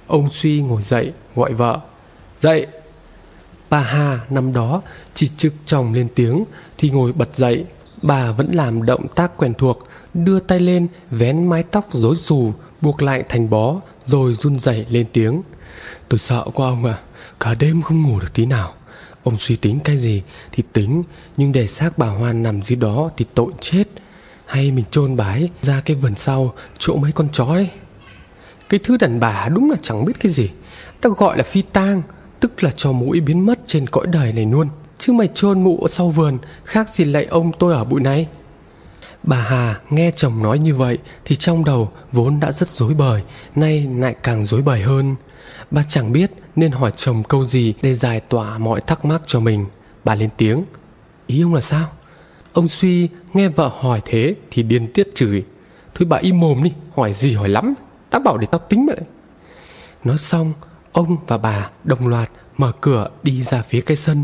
Ông 0.10 0.30
Suy 0.30 0.62
ngồi 0.62 0.82
dậy, 0.82 1.12
gọi 1.36 1.54
vợ. 1.54 1.80
Dậy. 2.42 2.68
Bà 3.70 3.80
Hà 3.80 4.20
năm 4.30 4.54
đó, 4.54 4.82
chỉ 5.14 5.30
trực 5.38 5.54
chồng 5.66 5.94
lên 5.94 6.08
tiếng, 6.16 6.44
Thì 6.78 6.90
ngồi 6.90 7.14
bật 7.14 7.36
dậy. 7.36 7.66
Bà 8.04 8.32
vẫn 8.32 8.52
làm 8.52 8.86
động 8.86 9.08
tác 9.16 9.38
quen 9.38 9.54
thuộc, 9.54 9.88
Đưa 10.14 10.40
tay 10.40 10.60
lên, 10.60 10.88
vén 11.12 11.50
mái 11.50 11.64
tóc 11.64 11.88
rối 11.92 12.16
xù, 12.16 12.54
Buộc 12.82 13.02
lại 13.02 13.24
thành 13.30 13.50
bó, 13.50 13.76
Rồi 14.06 14.34
run 14.34 14.60
rẩy 14.60 14.86
lên 14.90 15.06
tiếng. 15.14 15.42
Tôi 16.08 16.20
sợ 16.20 16.46
quá 16.54 16.68
ông 16.70 16.86
à 16.86 17.00
Cả 17.40 17.54
đêm 17.54 17.82
không 17.82 18.04
ngủ 18.04 18.20
được 18.20 18.34
tí 18.34 18.46
nào. 18.46 18.74
Ông 19.24 19.38
suy 19.38 19.56
tính 19.56 19.80
cái 19.84 19.98
gì 19.98 20.24
thì 20.52 20.64
tính, 20.74 21.04
Nhưng 21.38 21.52
để 21.52 21.68
xác 21.68 21.98
bà 21.98 22.08
Hoan 22.08 22.44
nằm 22.44 22.62
dưới 22.62 22.76
đó 22.76 23.10
thì 23.18 23.26
tội 23.34 23.52
chết. 23.62 23.84
Hay 24.46 24.72
mình 24.72 24.86
chôn 24.92 25.16
bái 25.16 25.50
ra 25.62 25.82
cái 25.86 25.96
vườn 25.96 26.16
sau, 26.16 26.54
Chỗ 26.78 26.96
mấy 26.96 27.12
con 27.12 27.30
chó 27.34 27.56
đấy. 27.56 27.70
Cái 28.70 28.80
thứ 28.84 28.98
đàn 28.98 29.20
bà 29.20 29.50
đúng 29.50 29.72
là 29.72 29.78
chẳng 29.82 30.06
biết 30.06 30.14
cái 30.20 30.32
gì 30.32 30.50
Ta 31.02 31.10
gọi 31.18 31.38
là 31.38 31.44
phi 31.44 31.62
tang 31.62 32.02
Tức 32.40 32.64
là 32.64 32.72
cho 32.72 32.92
mũi 32.92 33.20
biến 33.20 33.46
mất 33.46 33.60
trên 33.68 33.88
cõi 33.88 34.08
đời 34.08 34.34
này 34.34 34.46
luôn 34.46 34.68
Chứ 34.98 35.14
mày 35.14 35.30
chôn 35.34 35.64
mụ 35.64 35.78
ở 35.82 35.88
sau 35.88 36.10
vườn 36.10 36.38
Khác 36.64 36.90
gì 36.90 37.06
lại 37.06 37.26
ông 37.26 37.52
tôi 37.60 37.74
ở 37.74 37.86
bụi 37.86 38.02
này 38.02 38.28
Bà 39.24 39.38
Hà 39.38 39.80
nghe 39.90 40.12
chồng 40.16 40.44
nói 40.44 40.60
như 40.60 40.76
vậy 40.76 40.98
thì 41.26 41.36
trong 41.36 41.66
đầu 41.66 41.92
vốn 42.12 42.40
đã 42.40 42.52
rất 42.52 42.68
rối 42.70 42.94
bời, 42.94 43.24
nay 43.56 43.88
lại 43.96 44.16
càng 44.24 44.46
rối 44.46 44.62
bời 44.62 44.82
hơn. 44.82 45.16
Bà 45.72 45.84
chẳng 45.84 46.12
biết 46.12 46.32
nên 46.56 46.72
hỏi 46.72 46.92
chồng 46.96 47.24
câu 47.24 47.46
gì 47.46 47.74
để 47.82 47.94
giải 47.94 48.20
tỏa 48.20 48.58
mọi 48.58 48.82
thắc 48.82 49.06
mắc 49.06 49.22
cho 49.26 49.40
mình. 49.40 49.66
Bà 50.04 50.16
lên 50.16 50.30
tiếng. 50.38 50.64
Ý 51.28 51.42
ông 51.42 51.54
là 51.54 51.62
sao? 51.62 51.88
Ông 52.54 52.68
Suy 52.68 53.10
nghe 53.34 53.48
vợ 53.48 53.72
hỏi 53.80 54.02
thế 54.06 54.36
thì 54.52 54.64
điên 54.64 54.88
tiết 54.94 55.16
chửi. 55.16 55.44
Thôi 55.96 56.08
bà 56.10 56.18
im 56.18 56.40
mồm 56.40 56.64
đi, 56.64 56.72
hỏi 56.96 57.14
gì 57.14 57.34
hỏi 57.34 57.50
lắm. 57.50 57.74
Đã 58.12 58.20
bảo 58.20 58.38
để 58.38 58.48
tao 58.52 58.60
tính 58.60 58.86
mà 58.86 58.94
đấy. 58.94 59.08
Nói 60.04 60.18
xong, 60.18 60.54
ông 60.92 61.18
và 61.28 61.38
bà 61.38 61.70
đồng 61.84 62.08
loạt 62.08 62.30
mở 62.58 62.72
cửa 62.82 63.10
đi 63.24 63.44
ra 63.44 63.62
phía 63.62 63.82
cái 63.82 63.98
sân. 63.98 64.24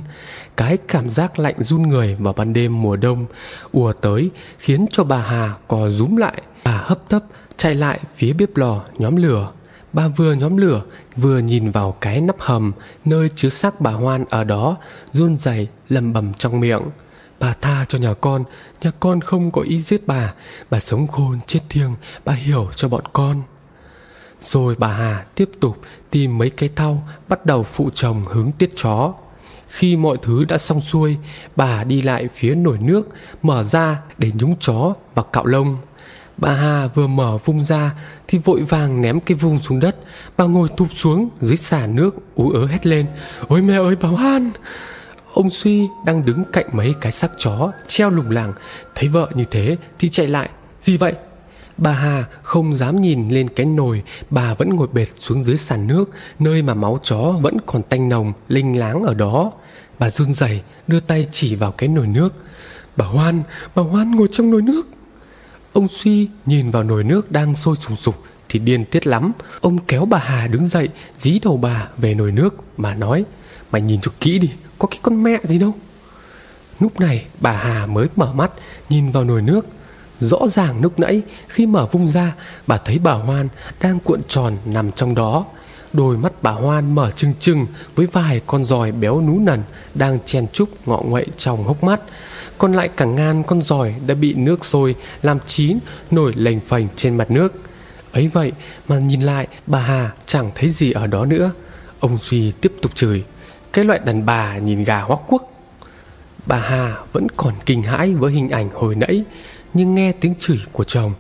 Cái 0.58 0.78
cảm 0.78 1.10
giác 1.10 1.40
lạnh 1.40 1.56
run 1.60 1.82
người 1.82 2.16
vào 2.20 2.34
ban 2.34 2.54
đêm 2.54 2.82
mùa 2.82 2.96
đông 2.96 3.26
ùa 3.72 3.94
tới 3.94 4.30
khiến 4.60 4.86
cho 4.90 5.04
bà 5.04 5.18
Hà 5.18 5.54
cò 5.68 5.90
rúm 5.90 6.16
lại. 6.16 6.42
Bà 6.64 6.72
hấp 6.72 7.10
tấp 7.10 7.24
chạy 7.58 7.76
lại 7.76 8.00
phía 8.16 8.34
bếp 8.34 8.58
lò 8.58 8.82
nhóm 8.98 9.16
lửa. 9.16 9.52
Bà 9.94 10.08
vừa 10.08 10.34
nhóm 10.34 10.58
lửa 10.58 10.82
vừa 11.16 11.40
nhìn 11.40 11.72
vào 11.72 11.92
cái 11.92 12.22
nắp 12.22 12.36
hầm 12.40 12.72
nơi 13.06 13.30
chứa 13.36 13.50
xác 13.50 13.82
bà 13.82 13.92
Hoan 13.92 14.26
ở 14.30 14.44
đó 14.44 14.78
run 15.12 15.38
rẩy 15.38 15.68
lầm 15.90 16.14
bầm 16.14 16.34
trong 16.34 16.60
miệng. 16.60 16.82
Bà 17.40 17.54
tha 17.62 17.86
cho 17.88 18.00
nhà 18.00 18.14
con, 18.14 18.44
nhà 18.82 18.92
con 19.00 19.22
không 19.22 19.52
có 19.52 19.62
ý 19.62 19.82
giết 19.82 20.08
bà, 20.08 20.34
bà 20.70 20.80
sống 20.80 21.08
khôn 21.08 21.40
chết 21.48 21.60
thiêng, 21.70 21.96
bà 22.26 22.34
hiểu 22.34 22.70
cho 22.76 22.88
bọn 22.88 23.04
con. 23.14 23.42
Rồi 24.46 24.76
bà 24.78 24.88
Hà 24.88 25.26
tiếp 25.36 25.50
tục 25.60 25.82
tìm 26.12 26.38
mấy 26.38 26.50
cái 26.50 26.70
thau 26.76 27.08
bắt 27.28 27.46
đầu 27.46 27.64
phụ 27.64 27.90
chồng 27.94 28.26
hướng 28.26 28.52
tiết 28.52 28.72
chó. 28.76 29.14
Khi 29.68 29.98
mọi 29.98 30.18
thứ 30.22 30.46
đã 30.46 30.58
xong 30.58 30.82
xuôi, 30.82 31.18
bà 31.56 31.84
đi 31.84 32.02
lại 32.02 32.28
phía 32.36 32.56
nồi 32.56 32.78
nước, 32.78 33.10
mở 33.42 33.64
ra 33.64 34.02
để 34.18 34.32
nhúng 34.34 34.56
chó 34.60 34.94
và 35.16 35.24
cạo 35.34 35.46
lông. 35.46 35.78
Bà 36.38 36.52
Hà 36.54 36.88
vừa 36.88 37.08
mở 37.08 37.38
vung 37.46 37.64
ra 37.64 37.94
thì 38.28 38.38
vội 38.38 38.62
vàng 38.62 39.02
ném 39.02 39.20
cái 39.20 39.38
vung 39.38 39.60
xuống 39.60 39.80
đất. 39.80 39.96
Bà 40.38 40.46
ngồi 40.46 40.70
thụp 40.78 40.88
xuống 40.92 41.30
dưới 41.42 41.58
xả 41.58 41.88
nước 41.88 42.16
ú 42.36 42.50
ớ 42.50 42.66
hét 42.66 42.86
lên. 42.86 43.06
Ôi 43.48 43.62
mẹ 43.62 43.78
ơi 43.78 43.96
bảo 43.96 44.16
an! 44.16 44.52
Ông 45.34 45.50
Suy 45.50 45.88
đang 46.06 46.26
đứng 46.26 46.44
cạnh 46.54 46.66
mấy 46.72 46.94
cái 47.02 47.12
xác 47.12 47.32
chó 47.38 47.72
treo 47.88 48.10
lủng 48.10 48.32
lẳng. 48.32 48.54
Thấy 48.96 49.10
vợ 49.10 49.32
như 49.36 49.46
thế 49.52 49.78
thì 50.00 50.10
chạy 50.10 50.28
lại. 50.28 50.50
Gì 50.82 50.98
vậy? 50.98 51.14
Bà 51.78 51.92
Hà 51.92 52.26
không 52.44 52.76
dám 52.76 53.02
nhìn 53.02 53.30
lên 53.30 53.48
cái 53.50 53.66
nồi 53.66 54.04
Bà 54.30 54.54
vẫn 54.54 54.70
ngồi 54.76 54.88
bệt 54.94 55.08
xuống 55.20 55.44
dưới 55.44 55.58
sàn 55.58 55.88
nước 55.88 56.10
Nơi 56.40 56.62
mà 56.62 56.74
máu 56.74 57.00
chó 57.04 57.32
vẫn 57.42 57.58
còn 57.66 57.82
tanh 57.84 58.10
nồng 58.10 58.34
Linh 58.48 58.80
láng 58.80 59.04
ở 59.04 59.14
đó. 59.14 59.52
Bà 60.00 60.10
run 60.10 60.34
rẩy 60.34 60.62
đưa 60.88 61.00
tay 61.00 61.28
chỉ 61.32 61.56
vào 61.56 61.72
cái 61.72 61.90
nồi 61.90 62.08
nước. 62.08 62.34
Bà 62.98 63.06
Hoan, 63.06 63.44
bà 63.76 63.84
Hoan 63.84 64.16
ngồi 64.16 64.28
trong 64.32 64.52
nồi 64.52 64.62
nước. 64.62 64.88
Ông 65.74 65.88
Suy 65.88 66.28
nhìn 66.46 66.72
vào 66.72 66.84
nồi 66.84 67.04
nước 67.04 67.32
đang 67.32 67.56
sôi 67.56 67.76
sùng 67.76 67.96
sục 67.96 68.24
Thì 68.50 68.60
điên 68.60 68.86
tiết 68.86 69.08
lắm. 69.08 69.32
Ông 69.62 69.78
kéo 69.78 70.06
bà 70.06 70.18
Hà 70.18 70.48
đứng 70.48 70.68
dậy 70.68 70.90
Dí 71.20 71.40
đầu 71.40 71.58
bà 71.58 71.88
về 71.98 72.14
nồi 72.14 72.32
nước 72.32 72.56
Mà 72.78 72.94
nói 72.94 73.26
Mày 73.72 73.82
nhìn 73.82 74.02
cho 74.02 74.12
kỹ 74.20 74.40
đi 74.40 74.50
Có 74.80 74.88
cái 74.88 75.00
con 75.02 75.24
mẹ 75.24 75.40
gì 75.44 75.60
đâu. 75.60 75.74
Lúc 76.80 77.00
này 77.00 77.26
bà 77.40 77.52
Hà 77.52 77.86
mới 77.86 78.08
mở 78.16 78.34
mắt 78.34 78.52
Nhìn 78.90 79.12
vào 79.12 79.24
nồi 79.24 79.42
nước. 79.42 79.68
Rõ 80.20 80.48
ràng 80.48 80.82
lúc 80.82 81.00
nãy, 81.00 81.22
khi 81.48 81.66
mở 81.66 81.88
vung 81.92 82.12
ra, 82.12 82.36
Bà 82.68 82.78
thấy 82.78 83.00
bà 83.00 83.14
Hoan 83.14 83.48
đang 83.82 84.00
cuộn 84.00 84.22
tròn 84.28 84.58
nằm 84.66 84.92
trong 84.92 85.16
đó. 85.16 85.46
Đôi 85.94 86.18
mắt 86.18 86.34
bà 86.42 86.52
Hoan 86.52 86.96
mở 86.96 87.12
trừng 87.12 87.34
trừng 87.40 87.66
Với 87.96 88.06
vài 88.06 88.42
con 88.48 88.66
giòi 88.66 88.92
béo 88.92 89.22
nú 89.22 89.40
nần 89.40 89.64
Đang 89.94 90.20
chen 90.26 90.48
chúc 90.54 90.70
ngọ 90.88 91.02
nguậy 91.06 91.26
trong 91.38 91.64
hốc 91.64 91.84
mắt. 91.84 92.02
Còn 92.58 92.74
lại 92.74 92.90
cả 92.98 93.06
ngàn 93.06 93.44
con 93.44 93.62
giòi 93.62 93.96
đã 94.08 94.16
bị 94.16 94.34
nước 94.34 94.66
sôi 94.66 94.96
Làm 95.22 95.40
chín 95.46 95.78
nổi 96.12 96.34
lềnh 96.36 96.60
phềnh 96.60 96.88
trên 96.96 97.18
mặt 97.18 97.32
nước. 97.32 97.54
Ấy 98.12 98.28
vậy 98.28 98.52
mà 98.88 99.00
nhìn 99.00 99.22
lại, 99.22 99.48
bà 99.68 99.80
Hà 99.80 100.12
chẳng 100.26 100.52
thấy 100.56 100.70
gì 100.70 100.92
ở 100.92 101.08
đó 101.08 101.26
nữa. 101.26 101.52
Ông 102.00 102.18
Duy 102.22 102.52
tiếp 102.62 102.74
tục 102.82 102.96
chửi, 102.96 103.24
Cái 103.74 103.86
loại 103.86 104.00
đàn 104.00 104.26
bà 104.26 104.58
nhìn 104.58 104.84
gà 104.84 105.02
hoắc 105.02 105.20
quốc. 105.28 105.52
Bà 106.46 106.60
Hà 106.60 106.96
vẫn 107.14 107.28
còn 107.38 107.54
kinh 107.66 107.82
hãi 107.82 108.14
với 108.14 108.34
hình 108.34 108.50
ảnh 108.50 108.70
hồi 108.74 108.96
nãy 108.96 109.24
nhưng 109.76 109.96
nghe 109.96 110.12
tiếng 110.12 110.34
chửi 110.40 110.60
của 110.72 110.84
chồng, 110.84 111.14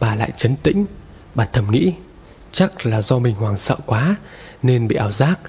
bà 0.00 0.14
lại 0.14 0.30
chấn 0.36 0.56
tĩnh. 0.56 0.86
Bà 1.34 1.44
thầm 1.52 1.70
nghĩ, 1.70 1.92
chắc 2.52 2.86
là 2.86 3.02
do 3.02 3.18
mình 3.18 3.34
hoảng 3.34 3.58
sợ 3.58 3.76
quá, 3.86 4.16
nên 4.62 4.88
bị 4.88 4.96
ảo 4.96 5.12
giác. 5.12 5.40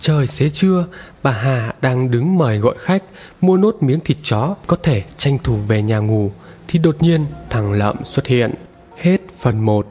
Trời 0.00 0.26
xế 0.26 0.50
trưa, 0.50 0.86
bà 1.22 1.30
hà 1.30 1.74
đang 1.80 2.10
đứng 2.10 2.38
mời 2.38 2.58
gọi 2.58 2.74
khách, 2.78 3.02
mua 3.40 3.56
nốt 3.56 3.76
miếng 3.80 4.00
thịt 4.00 4.16
chó 4.22 4.54
có 4.66 4.76
thể 4.82 5.02
tranh 5.16 5.38
thủ 5.38 5.56
về 5.56 5.82
nhà 5.82 5.98
ngủ, 5.98 6.32
thì 6.68 6.78
đột 6.78 6.96
nhiên 7.00 7.26
thằng 7.50 7.72
lợm 7.72 8.04
xuất 8.04 8.26
hiện. 8.26 8.54
Hết 8.96 9.20
phần 9.40 9.60
1 9.60 9.86